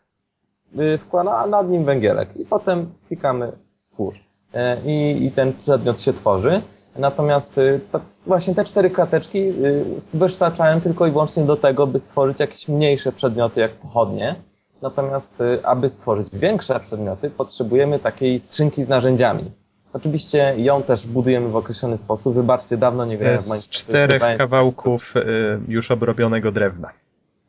[0.80, 4.16] y, wkłada, a nad nim węgielek i potem klikamy stwórz.
[4.16, 6.62] Y, I, I ten przedmiot się tworzy.
[6.96, 12.00] Natomiast y, to właśnie te cztery krateczki y, wystarczają tylko i wyłącznie do tego, by
[12.00, 14.36] stworzyć jakieś mniejsze przedmioty jak pochodnie.
[14.82, 19.52] Natomiast aby stworzyć większe przedmioty, potrzebujemy takiej skrzynki z narzędziami.
[19.94, 22.36] Oczywiście ją też budujemy w określony sposób.
[22.36, 23.70] Wybaczcie, dawno nie grałem w Z Minecraft.
[23.70, 25.22] czterech kawałków e,
[25.68, 26.90] już obrobionego drewna.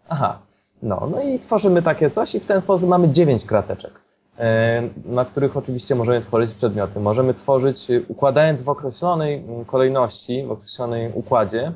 [0.09, 0.38] Aha,
[0.82, 3.93] no, no i tworzymy takie coś i w ten sposób mamy dziewięć krateczek,
[4.38, 7.01] e, na których oczywiście możemy tworzyć przedmioty.
[7.01, 11.72] Możemy tworzyć, y, układając w określonej mm, kolejności, w określonej układzie,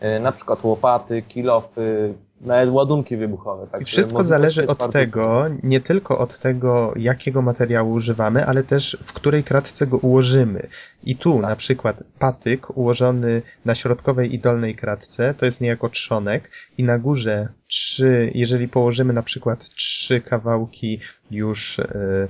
[0.00, 3.66] e, na przykład łopaty, kilofy, nawet ładunki wybuchowe.
[3.66, 8.98] I Także wszystko zależy od tego, nie tylko od tego, jakiego materiału używamy, ale też
[9.02, 10.68] w której kratce go ułożymy.
[11.04, 11.42] I tu Tak.
[11.42, 16.98] na przykład patyk ułożony na środkowej i dolnej kratce to jest niejako trzonek i na
[16.98, 22.28] górze trzy, jeżeli położymy na przykład trzy kawałki już e,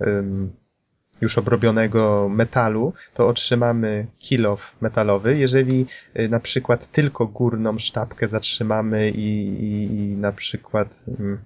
[0.00, 0.52] em,
[1.22, 5.38] już obrobionego metalu, to otrzymamy kilof metalowy.
[5.38, 5.86] Jeżeli
[6.18, 11.38] y, na przykład tylko górną sztabkę zatrzymamy i, i, i na przykład, mm,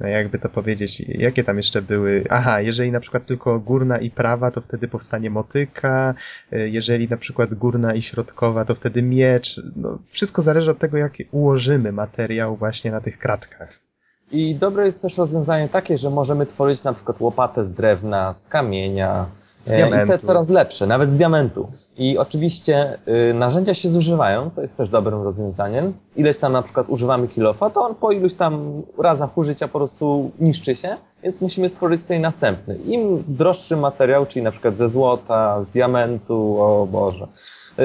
[0.00, 2.24] no jakby to powiedzieć, jakie tam jeszcze były?
[2.30, 6.14] Aha, jeżeli na przykład tylko górna i prawa, to wtedy powstanie motyka.
[6.52, 9.60] Y, Jeżeli na przykład górna i środkowa, to wtedy miecz.
[9.76, 13.87] No, wszystko zależy od tego, jak ułożymy materiał właśnie na tych kratkach.
[14.32, 18.48] I dobre jest też rozwiązanie takie, że możemy tworzyć na przykład łopatę z drewna, z
[18.48, 19.26] kamienia.
[19.64, 20.14] Z diamentu.
[20.14, 21.68] I te coraz lepsze, nawet z diamentu.
[21.96, 22.98] I oczywiście
[23.30, 25.92] y, narzędzia się zużywają, co jest też dobrym rozwiązaniem.
[26.16, 30.30] Ileś tam na przykład używamy kilofa, to on po iluś tam razach użycia po prostu
[30.40, 32.76] niszczy się, więc musimy stworzyć sobie następny.
[32.76, 37.26] Im droższy materiał, czyli na przykład ze złota, z diamentu, o Boże,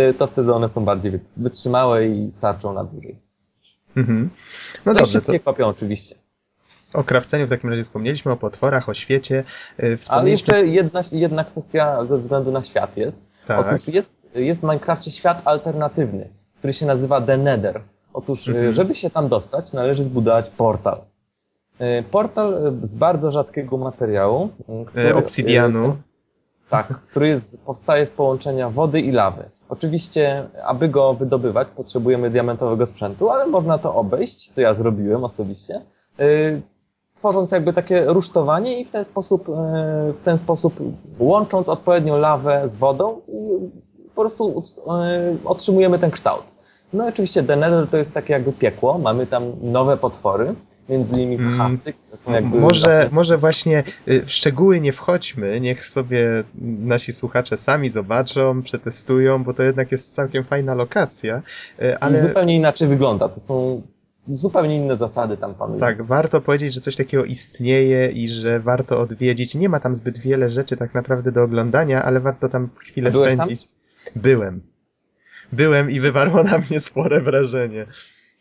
[0.10, 3.16] y, to wtedy one są bardziej wy- wytrzymałe i starczą na dłużej.
[3.98, 4.30] Mhm.
[4.86, 6.16] No No dobrze, to, szybciej kopią oczywiście.
[6.94, 9.44] O krawceniu w takim razie wspomnieliśmy, o potworach, o świecie.
[9.80, 10.56] y, Ale Wspomnieliśmy...
[10.58, 13.26] jeszcze jedna, jedna kwestia ze względu na świat jest.
[13.48, 13.68] Tak.
[13.68, 16.30] Otóż jest, jest w Minecrafcie świat alternatywny,
[16.60, 17.82] który się nazywa The Nether.
[18.14, 18.66] Otóż, Mhm.
[18.68, 20.98] y, żeby się tam dostać, należy zbudować portal.
[21.82, 24.50] Y, Portal z bardzo rzadkiego materiału.
[24.88, 25.90] który, Obsydianu.
[25.90, 25.94] y,
[26.70, 29.44] Tak, który jest, powstaje z połączenia wody i lawy.
[29.70, 35.82] Oczywiście, aby go wydobywać, potrzebujemy diamentowego sprzętu, ale można to obejść, co ja zrobiłem osobiście,
[37.24, 39.52] tworząc jakby takie rusztowanie i w ten sposób, y,
[40.14, 40.80] w ten sposób
[41.20, 43.70] łącząc odpowiednio lawę z wodą i
[44.16, 46.44] po prostu y, otrzymujemy ten kształt.
[46.94, 50.56] No i oczywiście The Nether to jest takie jakby piekło, mamy tam nowe potwory,
[50.90, 52.60] między innymi Mm, hasy, które są jakby...
[52.60, 59.44] Może, może właśnie y, w szczegóły nie wchodźmy, niech sobie nasi słuchacze sami zobaczą, przetestują,
[59.44, 61.42] bo to jednak jest całkiem fajna lokacja, y,
[61.80, 61.98] Ale...
[62.00, 63.30] ale zupełnie inaczej wygląda.
[63.30, 63.82] To są
[64.28, 65.80] zupełnie inne zasady tam panują.
[65.80, 69.56] tak, warto powiedzieć, że coś takiego istnieje i że warto odwiedzić.
[69.56, 73.12] Nie ma tam zbyt wiele rzeczy tak naprawdę do oglądania, ale warto tam chwilę A
[73.14, 73.46] byłeś tam?
[73.46, 73.68] spędzić.
[74.16, 74.62] Byłem.
[75.52, 77.86] Byłem i wywarło na mnie spore wrażenie.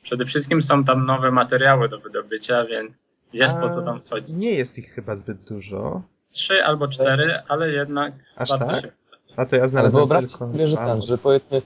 [0.03, 4.37] Przede wszystkim są tam nowe materiały do wydobycia, więc jest po co A, tam schodzić.
[4.37, 6.03] Nie jest ich chyba zbyt dużo.
[6.33, 8.81] Trzy albo cztery, ale jednak Aż tak?
[8.81, 8.93] się.
[9.37, 10.47] A to ja Ale znalazłem wyobraźcie tylko...
[10.47, 11.63] sobie, że A, ten, że powiedzmy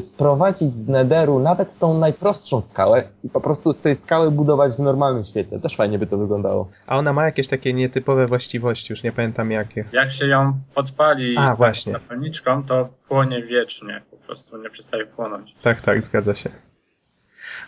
[0.00, 4.78] sprowadzić z Netheru nawet tą najprostszą skałę i po prostu z tej skały budować w
[4.78, 5.60] normalnym świecie.
[5.60, 6.68] Też fajnie by to wyglądało.
[6.86, 9.84] A ona ma jakieś takie nietypowe właściwości, już nie pamiętam jakie.
[9.92, 11.92] Jak się ją podpali A, właśnie.
[11.92, 14.02] zapalniczką, to płonie wiecznie.
[14.10, 15.54] Po prostu nie przestaje płonąć.
[15.62, 16.50] Tak, tak, zgadza się.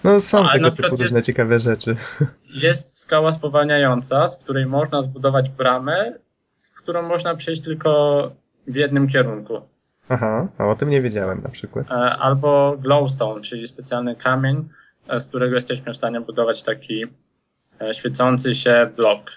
[0.05, 1.97] No są ale tego typu różne jest- ciekawe rzeczy.
[2.55, 6.13] Jest skała spowalniająca, z której można zbudować bramę,
[6.61, 8.31] w którą można przejść tylko
[8.67, 9.61] w jednym kierunku.
[10.09, 11.87] Aha, a o tym nie wiedziałem na przykład.
[11.91, 14.69] E, Albo glowstone, czyli specjalny kamień,
[15.09, 17.05] e, z którego jesteśmy w stanie budować taki
[17.81, 19.31] e, świecący się blok.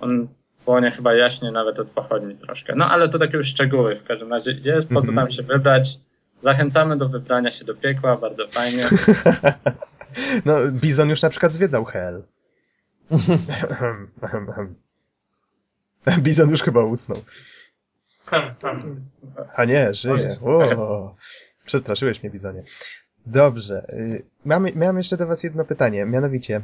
[0.00, 0.28] On
[0.64, 2.74] płonie chyba jaśnie nawet od pochodni troszkę.
[2.76, 3.96] No ale to takie już szczegóły.
[3.96, 5.26] W każdym razie jest po co Mhm.
[5.26, 5.98] tam się wybrać.
[6.42, 8.84] Zachęcamy do wybrania się do piekła, bardzo fajnie.
[10.44, 12.22] No, Bizon już na przykład zwiedzał Hell.
[16.18, 17.22] Bizon już chyba usnął.
[19.56, 20.36] A nie, żyje.
[20.76, 21.14] O,
[21.64, 22.62] przestraszyłeś mnie, Bizonie.
[23.26, 23.86] Dobrze.
[23.92, 26.60] y, Mamy, miałem jeszcze do was jedno pytanie, mianowicie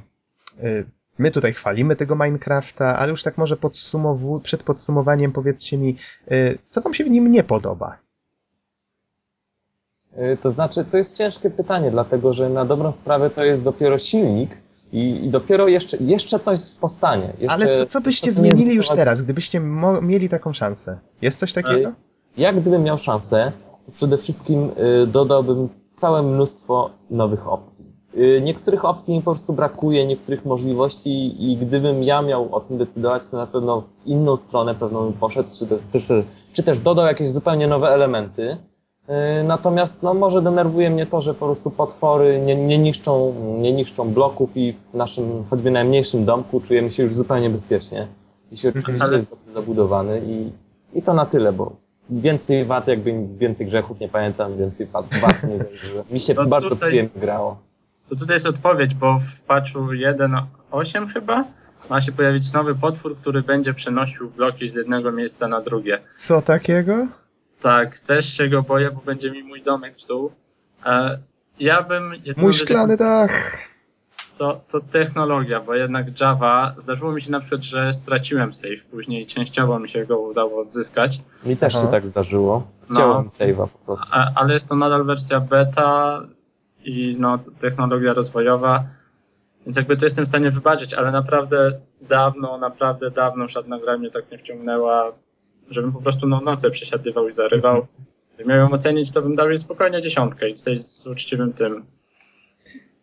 [0.65, 0.87] y,
[1.19, 5.97] my tutaj chwalimy tego Minecrafta, ale już tak może podsumowu- przed podsumowaniem powiedzcie mi,
[6.33, 7.99] y, co wam się w nim nie podoba?
[10.43, 14.51] To znaczy, to jest ciężkie pytanie, dlatego że na dobrą sprawę to jest dopiero silnik
[14.95, 17.32] i, i dopiero jeszcze, jeszcze coś powstanie.
[17.38, 19.61] Jeszcze, Ale co, co byście zmienili już teraz, gdybyście
[20.03, 20.99] mieli taką szansę?
[21.22, 21.92] Jest coś takiego?
[22.36, 23.53] Ja gdybym miał szansę,
[23.95, 24.70] przede wszystkim
[25.03, 27.86] y, dodałbym całe mnóstwo nowych opcji.
[28.16, 32.78] Y, niektórych opcji mi po prostu brakuje, niektórych możliwości i gdybym ja miał o tym
[32.78, 36.78] decydować, to na pewno w inną stronę pewno bym poszedł, czy też, czy, czy też
[36.78, 38.57] dodał jakieś zupełnie nowe elementy.
[39.09, 43.72] Y, Natomiast no, może denerwuje mnie to, że po prostu potwory nie, nie, niszczą, nie
[43.72, 48.07] niszczą bloków i w naszym choćby najmniejszym domku czujemy się już zupełnie bezpiecznie.
[48.50, 50.50] Jeśli oczywiście Ale- jest dobrze zabudowany i,
[50.98, 51.76] i to na tyle, bo
[52.11, 56.05] więcej wad, jakby więcej grzechów nie pamiętam, więcej wad, wad nie zauważyłem.
[56.11, 57.57] Mi się No bardzo tutaj- przyjemnie grało.
[58.09, 61.44] To tutaj jest odpowiedź, bo w patchu 1.8 chyba
[61.90, 65.98] ma się pojawić nowy potwór, który będzie przenosił bloki z jednego miejsca na drugie.
[66.16, 67.07] Co takiego?
[67.65, 70.31] Tak, też się go boję, bo będzie mi mój domek psuł.
[70.87, 71.19] E,
[71.61, 72.12] ja bym...
[72.37, 73.59] Mój szklany dach!
[74.37, 79.27] To, to technologia, bo jednak Java, zdarzyło mi się na przykład, że straciłem save, później
[79.27, 81.85] częściowo mi się go udało odzyskać, Mi też Aha.
[81.85, 82.67] się tak zdarzyło.
[82.89, 82.95] No.
[82.95, 84.09] Chciałem save'a po prostu.
[84.12, 86.21] a, ale jest to nadal wersja beta
[86.85, 88.85] i no, technologia rozwojowa,
[89.67, 94.11] więc jakby to jestem w stanie wybaczyć, ale naprawdę dawno, naprawdę dawno żadna gra mnie
[94.11, 95.12] tak nie wciągnęła,
[95.71, 97.87] żebym po prostu no, noce przesiadywał i zarywał.
[98.35, 101.85] Gdybym miał ją ocenić, to bym dał jej spokojnie dziesiątkę i tutaj z uczciwym tym.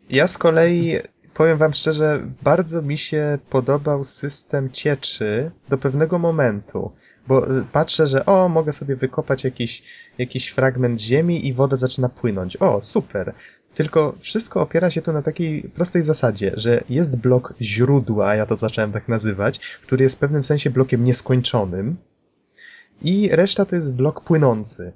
[0.09, 0.95] Ja z kolei
[1.33, 6.91] powiem wam szczerze, bardzo mi się podobał system cieczy do pewnego momentu.
[7.27, 9.83] Bo y, patrzę, że o, mogę sobie wykopać jakiś,
[10.17, 12.57] jakiś fragment ziemi i woda zaczyna płynąć.
[12.57, 13.33] O, super.
[13.73, 18.57] Tylko wszystko opiera się tu na takiej prostej zasadzie, że jest blok źródła, ja to
[18.57, 21.97] zacząłem tak nazywać, który jest w pewnym sensie blokiem nieskończonym
[23.01, 24.91] i reszta to jest blok płynący.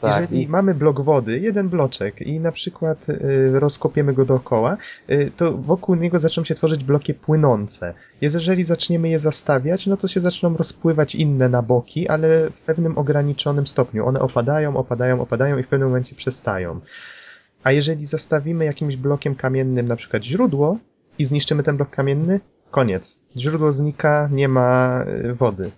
[0.00, 4.76] Tak, Jeżeli mamy blok wody, jeden bloczek i na przykład y, rozkopiemy go dookoła,
[5.10, 7.94] y, to wokół niego zaczną się tworzyć bloki płynące.
[8.20, 12.98] Jeżeli zaczniemy je zastawiać, no to się zaczną rozpływać inne na boki, ale w pewnym
[12.98, 14.06] ograniczonym stopniu.
[14.06, 16.80] One opadają, opadają, opadają i w pewnym momencie przestają.
[17.62, 20.78] A jeżeli zastawimy jakimś blokiem kamiennym na przykład źródło
[21.18, 23.20] i zniszczymy ten blok kamienny, koniec.
[23.36, 25.70] Źródło znika, nie ma y, wody.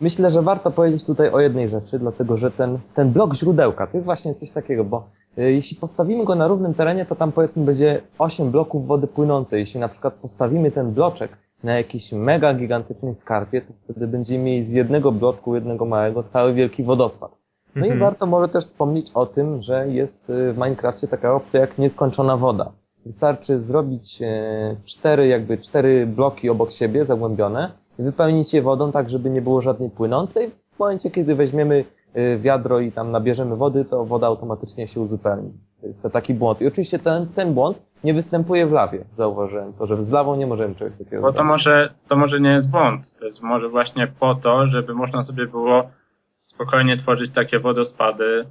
[0.00, 3.96] Myślę, że warto powiedzieć tutaj o jednej rzeczy, dlatego że ten, ten blok źródełka to
[3.96, 5.04] jest właśnie coś takiego, bo
[5.38, 9.60] y, jeśli postawimy go na równym terenie, to tam powiedzmy będzie 8 bloków wody płynącej.
[9.60, 11.30] Jeśli na przykład postawimy ten bloczek
[11.64, 16.54] na jakiejś mega gigantycznej skarpie, to wtedy będziemy mieli z jednego bloczku, jednego małego, cały
[16.54, 17.30] wielki wodospad.
[17.74, 17.96] No Mhm.
[17.96, 21.78] i warto może też wspomnieć o tym, że jest y, w Minecrafcie taka opcja jak
[21.78, 22.72] nieskończona woda.
[23.06, 27.70] Wystarczy zrobić e, cztery, jakby cztery bloki obok siebie, zagłębione,
[28.02, 30.50] wypełnić je wodą tak, żeby nie było żadnej płynącej.
[30.74, 31.84] W momencie, kiedy weźmiemy
[32.14, 35.52] e, wiadro i tam nabierzemy wody, to woda automatycznie się uzupełni.
[35.80, 36.60] To jest to taki błąd.
[36.60, 39.04] I oczywiście ten, ten błąd nie występuje w lawie.
[39.12, 41.48] Zauważyłem to, że z lawą nie możemy czegoś takiego Bo to zrobić.
[41.48, 43.14] może, to może nie jest błąd.
[43.18, 45.90] To jest może właśnie po to, żeby można sobie było
[46.44, 48.46] spokojnie tworzyć takie wodospady.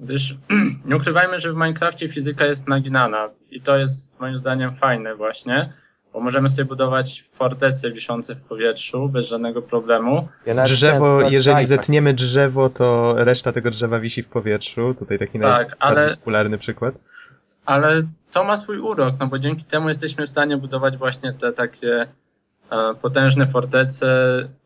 [0.00, 0.36] Gdyż
[0.88, 5.72] nie ukrywajmy, że w Minecrafcie fizyka jest naginana i to jest moim zdaniem fajne właśnie,
[6.12, 10.28] bo możemy sobie budować fortece wiszące w powietrzu bez żadnego problemu.
[10.46, 11.32] Ja Drzewo, chciałem tak.
[11.32, 14.94] jeżeli sprawdzić, zetniemy drzewo, to reszta tego drzewa wisi w powietrzu.
[14.98, 16.94] Tutaj taki Tak, najbardziej ale- popularny przykład.
[17.66, 18.02] Ale
[18.32, 22.06] to ma swój urok, no bo dzięki temu jesteśmy w stanie budować właśnie te takie
[22.70, 24.08] e, potężne fortece,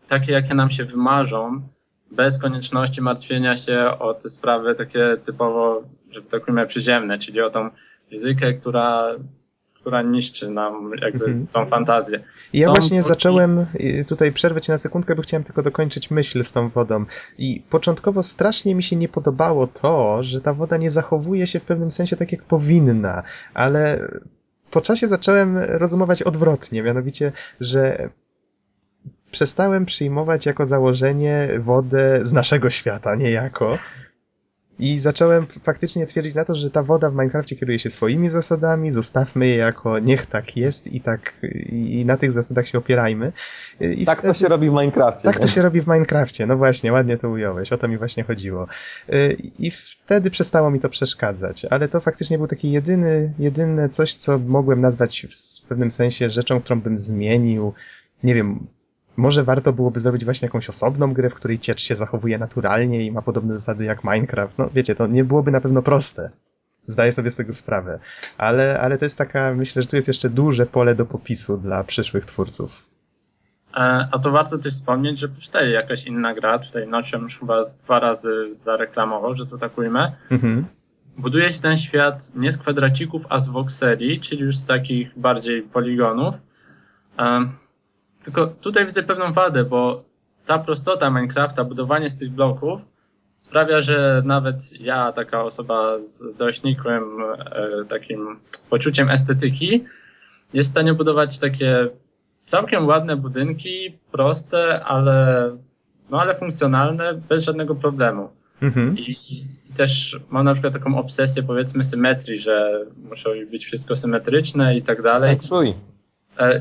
[0.09, 1.63] takie jakie nam się wymarzą,
[2.11, 7.41] bez konieczności martwienia się o te sprawy takie typowo, że to tak ujmę, przyziemne, czyli
[7.41, 7.71] o tą
[8.11, 9.07] fizykę, która,
[9.83, 11.47] która niszczy nam jakby Mhm.
[11.47, 12.21] tą fantazję.
[12.53, 16.53] Ja Są właśnie zacząłem y, tutaj przerwać na sekundkę, bo chciałem tylko dokończyć myśl z
[16.53, 17.05] tą wodą.
[17.39, 21.65] I początkowo strasznie mi się nie podobało to, że ta woda nie zachowuje się w
[21.65, 23.23] pewnym sensie tak, jak powinna,
[23.55, 24.09] ale
[24.71, 28.09] po czasie zacząłem rozumować odwrotnie, mianowicie, że
[29.31, 33.79] przestałem przyjmować jako założenie wodę z naszego świata, niejako.
[34.83, 38.91] I zacząłem faktycznie twierdzić na to, że ta woda w Minecrafcie kieruje się swoimi zasadami,
[38.91, 41.33] zostawmy je jako niech tak jest i tak
[41.73, 43.33] i na tych zasadach się opierajmy.
[43.81, 45.23] I Tak to się robi w Minecrafcie.
[45.23, 45.43] tak nie?
[45.43, 48.67] to się robi w Minecrafcie, no właśnie, ładnie to ująłeś, o to mi właśnie chodziło.
[49.13, 54.15] Y, I wtedy przestało mi to przeszkadzać, ale to faktycznie był taki jedyny, jedyne coś,
[54.15, 55.27] co mogłem nazwać
[55.63, 57.73] w pewnym sensie rzeczą, którą bym zmienił.
[58.23, 58.67] Nie wiem,
[59.17, 63.13] może warto byłoby zrobić właśnie jakąś osobną grę, w której ciecz się zachowuje naturalnie i
[63.13, 64.59] ma podobne zasady jak Minecraft.
[64.59, 66.31] No wiecie, to nie byłoby na pewno proste.
[66.87, 67.99] Zdaję sobie z tego sprawę.
[68.39, 71.85] Ale, ale to jest taka, myślę, że tu jest jeszcze duże pole do popisu dla
[71.85, 72.87] przyszłych twórców.
[73.75, 77.65] E, A to warto też wspomnieć, że powstaje jakaś inna gra, tutaj Nociom już chyba
[77.65, 80.67] dwa razy zareklamował, że to tak ujmę, Mhm.
[81.19, 85.63] buduje się ten świat nie z kwadracików, a z voxeli, czyli już z takich bardziej
[85.63, 86.35] poligonów.
[88.25, 90.05] Tylko tutaj widzę pewną wadę, bo
[90.47, 92.81] ta prostota Minecrafta, budowanie z tych bloków
[93.41, 98.39] sprawia, że nawet ja, taka osoba z dość nikłym e, takim
[98.71, 99.85] poczuciem estetyki,
[100.53, 101.89] jest w stanie budować takie
[102.45, 105.51] całkiem ładne budynki, proste, ale,
[106.11, 108.29] no, ale funkcjonalne, bez żadnego problemu.
[108.63, 108.99] Mhm.
[108.99, 114.77] I, I też mam na przykład taką obsesję, powiedzmy, symetrii, że muszą być wszystko symetryczne
[114.77, 115.37] i tak dalej.
[115.37, 115.45] Tak,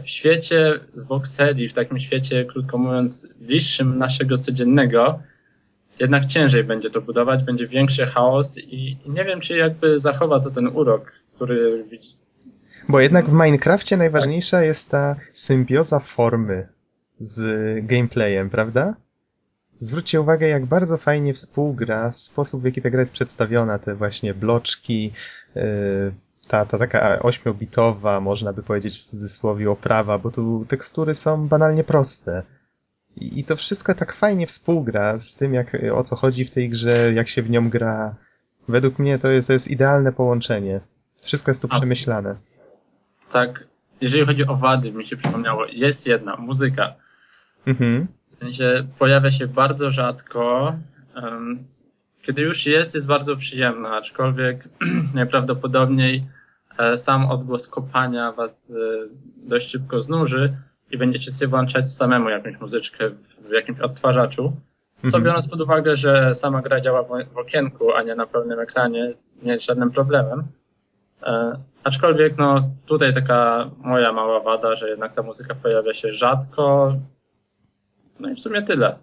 [0.03, 5.19] W świecie z voxeli, w takim świecie, krótko mówiąc, bliższym naszego codziennego,
[5.99, 10.51] jednak ciężej będzie to budować, będzie większy chaos i, nie wiem, czy jakby zachowa to
[10.51, 11.85] ten urok, który.
[12.89, 16.67] Bo jednak w Minecrafcie najważniejsza jest ta symbioza formy
[17.19, 17.41] z
[17.85, 18.95] gameplayem, prawda?
[19.79, 24.33] Zwróćcie uwagę, jak bardzo fajnie współgra sposób, w jaki ta gra jest przedstawiona, te właśnie
[24.33, 25.11] bloczki,
[25.55, 26.13] yy,
[26.47, 31.83] ta, ta taka ośmiobitowa, można by powiedzieć w cudzysłowie, oprawa, bo tu tekstury są banalnie
[31.83, 32.43] proste.
[33.15, 36.69] I, I to wszystko tak fajnie współgra z tym, jak, o co chodzi w tej
[36.69, 38.15] grze, jak się w nią gra.
[38.67, 40.79] Według mnie to jest, to jest idealne połączenie.
[41.23, 42.35] Wszystko jest tu A- przemyślane.
[43.31, 43.63] Tak,
[44.01, 46.93] jeżeli chodzi o wady, mi się przypomniało, jest jedna, muzyka.
[47.65, 48.07] Mhm.
[48.29, 50.75] W sensie pojawia się bardzo rzadko.
[51.15, 51.63] em,
[52.21, 54.67] Kiedy już jest, jest bardzo przyjemna, aczkolwiek
[55.13, 56.25] najprawdopodobniej
[56.97, 58.73] sam odgłos kopania was e,
[59.37, 60.53] dość szybko znuży
[60.91, 64.53] i będziecie sobie włączać samemu jakąś muzyczkę w- jakimś odtwarzaczu.
[65.01, 65.23] Co Mhm.
[65.23, 69.13] biorąc pod uwagę, że sama gra działa w w okienku, a nie na pełnym ekranie,
[69.43, 70.43] nie jest żadnym problemem.
[71.23, 76.95] E, aczkolwiek no tutaj taka moja mała wada, że jednak ta muzyka pojawia się rzadko.
[78.19, 78.95] No i w sumie tyle.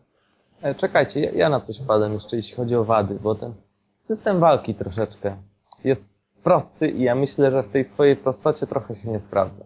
[0.63, 3.53] E, czekajcie, ja, ja na coś wpadłem jeszcze, jeśli chodzi o wady, bo ten
[3.99, 5.37] system walki troszeczkę
[5.85, 6.18] jest
[6.49, 9.65] prosty i ja myślę, że w tej swojej prostocie trochę się nie sprawdza.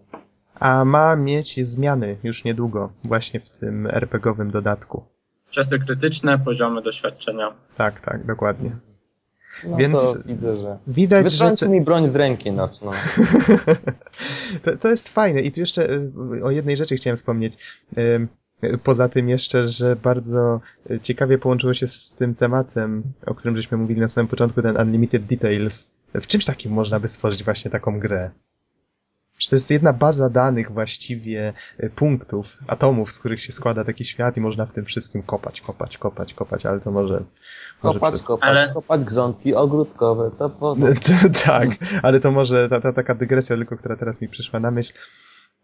[0.55, 5.05] A ma mieć zmiany już niedługo, właśnie w tym RPGowym dodatku.
[5.51, 7.53] Czasy krytyczne, poziomy doświadczenia.
[7.77, 8.71] Tak, tak, dokładnie.
[9.65, 10.79] No Więc to widzę, że...
[10.87, 11.37] widać, że...
[11.39, 12.69] Wytrąćcie te- mi broń z ręki, no.
[12.83, 12.91] no.
[14.63, 15.41] to, to jest fajne.
[15.41, 17.59] I tu jeszcze y, o jednej rzeczy chciałem wspomnieć.
[17.99, 18.29] Y,
[18.83, 20.61] Poza tym jeszcze, że bardzo
[21.03, 25.27] ciekawie połączyło się z tym tematem, o którym żeśmy mówili na samym początku, ten Unlimited
[25.27, 25.91] Details.
[26.15, 28.31] W czymś takim można by stworzyć właśnie taką grę?
[29.39, 34.05] Czy to jest jedna baza danych właściwie, y, punktów, atomów, z których się składa taki
[34.05, 37.23] świat i można w tym wszystkim kopać, kopać, kopać, kopać, ale to może...
[37.83, 40.77] może Kopać, przed- kopać, Ale- kopać grządki ogródkowe, to po...
[41.47, 41.69] Tak,
[42.03, 44.93] ale to może ta, ta taka dygresja tylko, która teraz mi przyszła na myśl.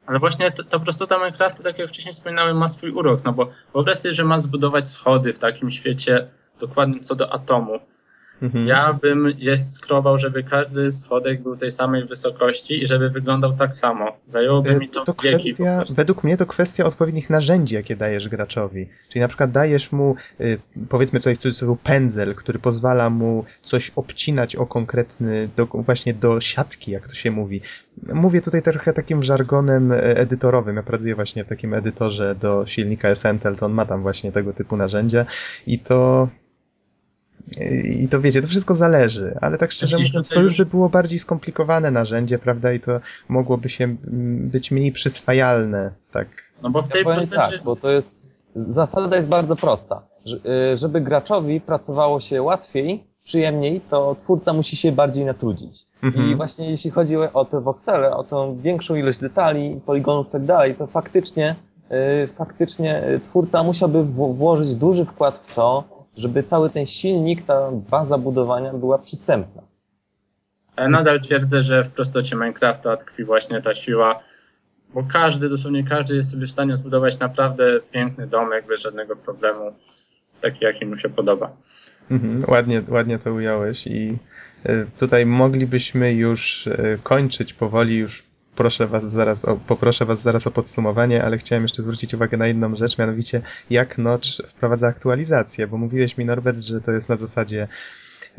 [0.07, 3.51] Ale właśnie to, to prostota Minecrafta, tak jak wcześniej wspominałem, ma swój urok, no bo
[3.73, 6.29] wyobraź sobie, że ma zbudować schody w takim świecie
[6.61, 7.79] dokładnym co do atomu.
[8.43, 8.67] Mhm.
[8.67, 13.77] Ja bym je skrował, żeby każdy schodek był tej samej wysokości i żeby wyglądał tak
[13.77, 14.17] samo.
[14.29, 18.89] Zajęłoby mi to, To kwestia, według mnie to kwestia odpowiednich narzędzi, jakie dajesz graczowi.
[19.09, 20.59] Czyli na przykład dajesz mu, y,
[20.89, 26.41] powiedzmy tutaj w cudzysłowie, pędzel, który pozwala mu coś obcinać o konkretny, do, właśnie do
[26.41, 27.61] siatki, jak to się mówi.
[28.15, 30.77] Mówię tutaj trochę takim żargonem e, edytorowym.
[30.77, 34.53] Ja pracuję właśnie w takim edytorze do silnika Essentel, to on ma tam właśnie tego
[34.53, 35.27] typu narzędzia
[35.67, 36.29] i to
[37.85, 41.19] i to wiecie, to wszystko zależy, ale tak szczerze mówiąc, to już by było bardziej
[41.19, 42.73] skomplikowane narzędzie, prawda?
[42.73, 46.29] I to mogłoby się mm, być mniej przyswajalne, tak.
[46.63, 47.53] No bo w tej Ja postaci...
[47.53, 48.29] tak, bo to jest...
[48.57, 50.03] Zasada jest bardzo prosta.
[50.25, 50.37] Że-
[50.73, 55.87] y, Żeby graczowi pracowało się łatwiej, przyjemniej, to twórca musi się bardziej natrudzić.
[56.03, 56.31] Mhm.
[56.31, 60.45] I właśnie jeśli chodzi o te voxele, o tą większą ilość detali, poligonów i tak
[60.45, 61.55] dalej, to faktycznie,
[62.25, 64.03] y, faktycznie y, twórca musiałby
[64.35, 65.85] włożyć duży wkład w to,
[66.19, 69.63] żeby cały ten silnik, ta baza budowania była przystępna.
[70.77, 74.21] Ale nadal twierdzę, że w prostocie Minecrafta tkwi właśnie ta siła,
[74.95, 79.73] bo każdy, dosłownie każdy jest sobie w stanie zbudować naprawdę piękny domek bez żadnego problemu,
[80.41, 81.57] taki jaki mu się podoba.
[82.11, 84.19] Mhm, ładnie, ładnie to ująłeś i
[84.67, 88.28] y, tutaj moglibyśmy już y, kończyć powoli, już
[88.59, 92.47] proszę was zaraz o, poproszę was zaraz o podsumowanie, ale chciałem jeszcze zwrócić uwagę na
[92.47, 97.17] jedną rzecz, mianowicie jak Notch wprowadza aktualizację, bo mówiłeś mi Norbert, że to jest na
[97.17, 97.69] zasadzie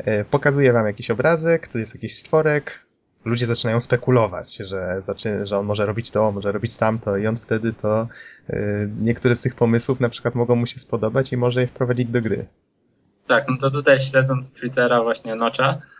[0.00, 2.86] y, pokazuje wam jakiś obrazek, tu jest jakiś stworek,
[3.24, 5.00] ludzie zaczynają spekulować, że,
[5.44, 8.08] że on może robić to, może robić tamto i on wtedy to
[8.50, 12.08] y, niektóre z tych pomysłów na przykład mogą mu się spodobać i może je wprowadzić
[12.08, 12.46] do gry.
[13.26, 15.99] Tak, no to tutaj śledząc Twittera właśnie Nocza, e,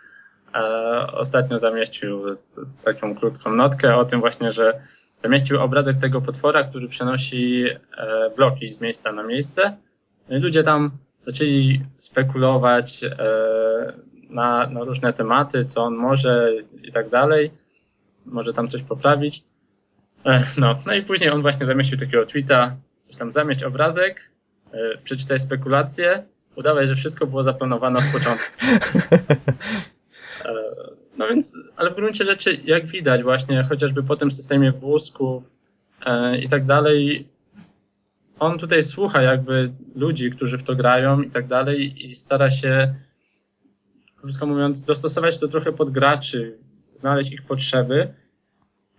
[1.13, 2.23] ostatnio zamieścił
[2.83, 4.81] taką krótką notkę o tym właśnie, że
[5.23, 7.65] zamieścił obrazek tego potwora, który przenosi
[7.97, 9.77] e, bloki z miejsca na miejsce.
[10.29, 10.91] No i ludzie tam
[11.27, 13.17] zaczęli spekulować e,
[14.29, 16.51] na, na różne tematy, co on może
[16.83, 17.51] i tak dalej.
[18.25, 19.43] Może tam coś poprawić.
[20.25, 22.75] E, no, no i później on właśnie zamieścił takiego tweeta,
[23.09, 24.31] że tam zamieść obrazek,
[24.73, 26.23] e, przeczytaj spekulacje,
[26.55, 28.51] udawaj, że wszystko było zaplanowane od początku.
[30.45, 30.53] E,
[31.17, 35.53] No więc, ale w gruncie rzeczy, jak widać właśnie, chociażby po tym systemie wózków
[36.05, 37.27] e, i tak dalej,
[38.39, 42.93] on tutaj słucha jakby ludzi, którzy w to grają i tak dalej i stara się,
[44.15, 46.57] krótko mówiąc, dostosować to trochę pod graczy,
[46.93, 48.13] znaleźć ich potrzeby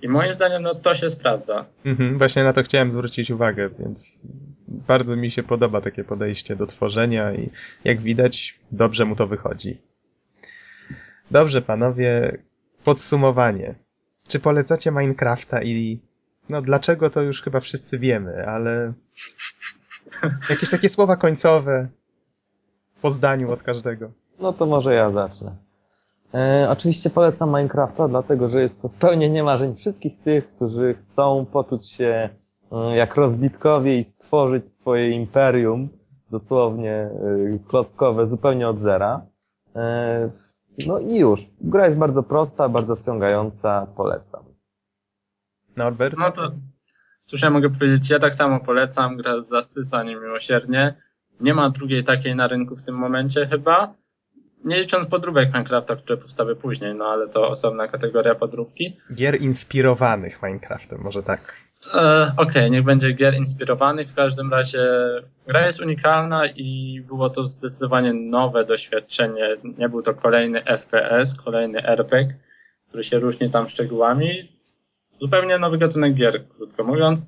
[0.02, 1.66] i moim zdaniem no to się sprawdza.
[1.84, 4.20] Mhm, właśnie na to chciałem zwrócić uwagę, więc
[4.68, 7.50] bardzo mi się podoba takie podejście do tworzenia i
[7.84, 9.78] jak widać, dobrze mu to wychodzi.
[11.30, 12.38] Dobrze, panowie,
[12.84, 13.74] podsumowanie.
[14.28, 16.00] Czy polecacie Minecrafta i
[16.48, 18.92] no dlaczego to już chyba wszyscy wiemy, ale
[20.50, 21.88] jakieś takie słowa końcowe
[23.02, 24.10] po zdaniu od każdego.
[24.38, 25.56] No to może ja zacznę.
[26.34, 31.90] E, oczywiście polecam Minecrafta, dlatego że jest to spełnienie marzeń wszystkich tych, którzy chcą poczuć
[31.90, 32.28] się
[32.72, 35.88] e, jak rozbitkowie i stworzyć swoje imperium,
[36.30, 37.10] dosłownie e,
[37.68, 39.26] klockowe, zupełnie od zera.
[40.86, 41.40] No i już.
[41.60, 44.44] Gra jest bardzo prosta, bardzo wciągająca, polecam.
[45.76, 46.18] Norbert?
[46.18, 46.52] No to
[47.26, 50.94] cóż ja mogę powiedzieć, ja tak samo polecam, gra zasysa niemiłosiernie.
[51.40, 53.94] Nie ma drugiej takiej na rynku w tym momencie chyba.
[54.64, 58.96] Nie licząc podróbek Minecrafta, które powstały później, no ale to osobna kategoria podróbki.
[59.14, 61.54] Gier inspirowanych Minecraftem, może tak.
[61.94, 64.08] E, Okej, niech będzie gier inspirowanych.
[64.08, 64.88] W każdym razie
[65.46, 69.56] gra jest unikalna i było to zdecydowanie nowe doświadczenie.
[69.78, 72.34] Nie był to kolejny FPS, kolejny RPG,
[72.88, 74.42] który się różni tam szczegółami.
[75.20, 77.26] Zupełnie nowy gatunek gier, krótko mówiąc.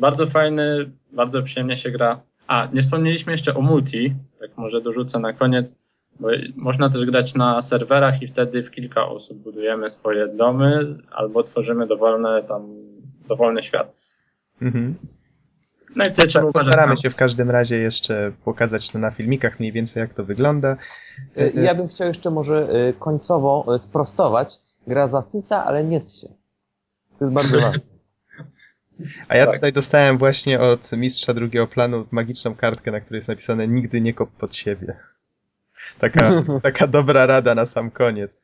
[0.00, 2.20] Bardzo fajny, bardzo przyjemnie się gra.
[2.46, 5.78] A, nie wspomnieliśmy jeszcze o multi, tak może dorzucę na koniec,
[6.20, 11.42] bo można też grać na serwerach i wtedy w kilka osób budujemy swoje domy albo
[11.42, 12.91] tworzymy dowolne tam,
[13.32, 13.92] dowolny świat.
[14.62, 14.94] Mhm.
[15.96, 20.00] No i trzeba uważać się w każdym razie jeszcze pokazać to na filmikach mniej więcej
[20.00, 20.76] jak to wygląda.
[21.36, 24.54] E, Ja bym chciał jeszcze może e, końcowo e, sprostować.
[24.86, 26.28] Gra zasysa, ale nie ssie.
[27.18, 27.80] To jest bardzo ważne.
[29.28, 29.54] A ja tak.
[29.54, 34.14] tutaj dostałem właśnie od mistrza drugiego planu magiczną kartkę, na której jest napisane nigdy nie
[34.14, 34.96] kop pod siebie.
[35.98, 36.30] Taka,
[36.62, 38.42] taka dobra rada na sam koniec.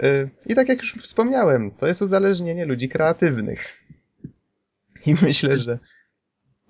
[0.00, 3.78] Y, I tak jak już wspomniałem, to jest uzależnienie ludzi kreatywnych.
[5.06, 5.78] I myślę, że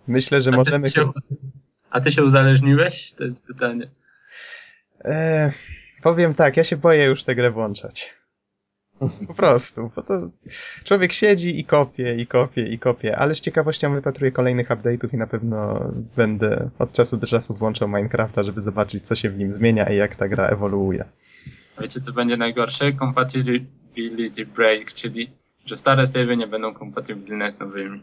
[0.06, 0.90] myślę, że A ty możemy...
[0.90, 1.12] się-
[1.90, 3.12] A ty się uzależniłeś?
[3.12, 3.90] To jest pytanie.
[5.04, 5.52] E,
[6.02, 8.14] powiem tak, ja się boję już tę grę włączać.
[9.26, 10.30] Po prostu, bo to
[10.84, 15.16] człowiek siedzi i kopie, i kopie, i kopie, ale z ciekawością wypatruję kolejnych update'ów i
[15.16, 19.52] na pewno będę od czasu do czasu włączał Minecrafta, żeby zobaczyć, co się w nim
[19.52, 21.04] zmienia i jak ta gra ewoluuje.
[21.80, 22.92] Wiecie, co będzie najgorsze?
[22.92, 25.30] Compatibility break, czyli
[25.66, 28.02] że stare savey nie będą kompatybilne z nowymi.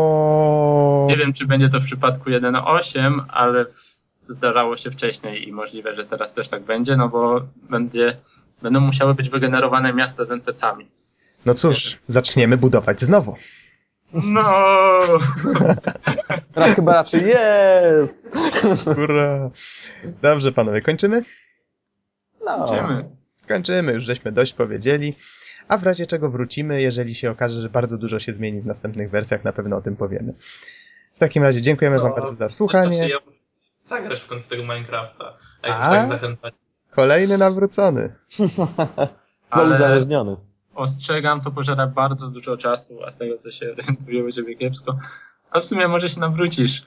[0.00, 1.06] No.
[1.10, 5.96] Nie wiem, czy będzie to w przypadku 1.8, ale w- zdarzało się wcześniej i możliwe,
[5.96, 7.40] że teraz też tak będzie, no bo
[7.70, 8.16] będzie,
[8.62, 10.86] będą musiały być wygenerowane miasta z NPC-ami.
[11.46, 13.36] No cóż, zaczniemy budować znowu.
[14.12, 14.98] No!
[16.54, 18.22] Teraz chyba raczej jest!
[20.22, 21.22] Dobrze, panowie, kończymy?
[22.44, 22.64] No.
[22.66, 23.04] Idziemy.
[23.48, 25.16] Kończymy, już żeśmy dość powiedzieli.
[25.68, 29.10] A w razie czego wrócimy, jeżeli się okaże, że bardzo dużo się zmieni w następnych
[29.10, 30.34] wersjach, na pewno o tym powiemy.
[31.14, 32.96] W takim razie dziękujemy No, wam bardzo za słuchanie.
[32.96, 33.18] Znaczy, ja
[33.82, 35.24] zagrasz w końcu tego Minecrafta.
[35.62, 35.90] Jak już A?
[35.90, 36.54] tak zachęcać.
[36.90, 38.12] Kolejny nawrócony.
[39.52, 40.36] No Ale uzależniony.
[40.74, 44.98] ostrzegam, to pożera bardzo dużo czasu, a z tego co się orientuję ciebie kiepsko.
[45.50, 46.82] A w sumie może się nawrócisz.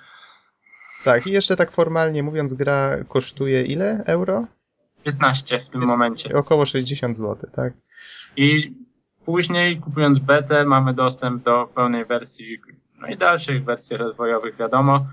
[1.06, 4.46] Tak, i jeszcze tak formalnie mówiąc, gra kosztuje ile euro?
[5.04, 6.38] 15 w tym momencie.
[6.38, 7.74] Około 60 zł, tak?
[8.38, 8.74] I
[9.26, 12.58] później kupując betę mamy dostęp do pełnej wersji,
[13.02, 15.06] no i dalszych wersji rozwojowych wiadomo.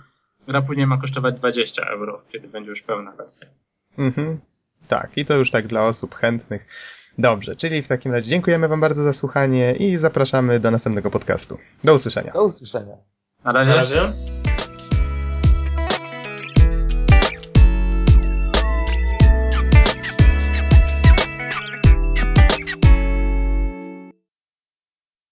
[0.46, 3.48] Gra później ma kosztować 20 euro, kiedy będzie już pełna wersja.
[3.98, 4.40] Mhm.
[4.88, 6.66] Tak, i to już tak dla osób chętnych.
[7.18, 11.58] Dobrze, czyli w takim razie dziękujemy wam bardzo za słuchanie i zapraszamy do następnego podcastu.
[11.84, 12.32] Do usłyszenia.
[12.32, 12.96] Do usłyszenia.
[13.44, 13.70] Na razie.
[13.70, 14.49] Na razie.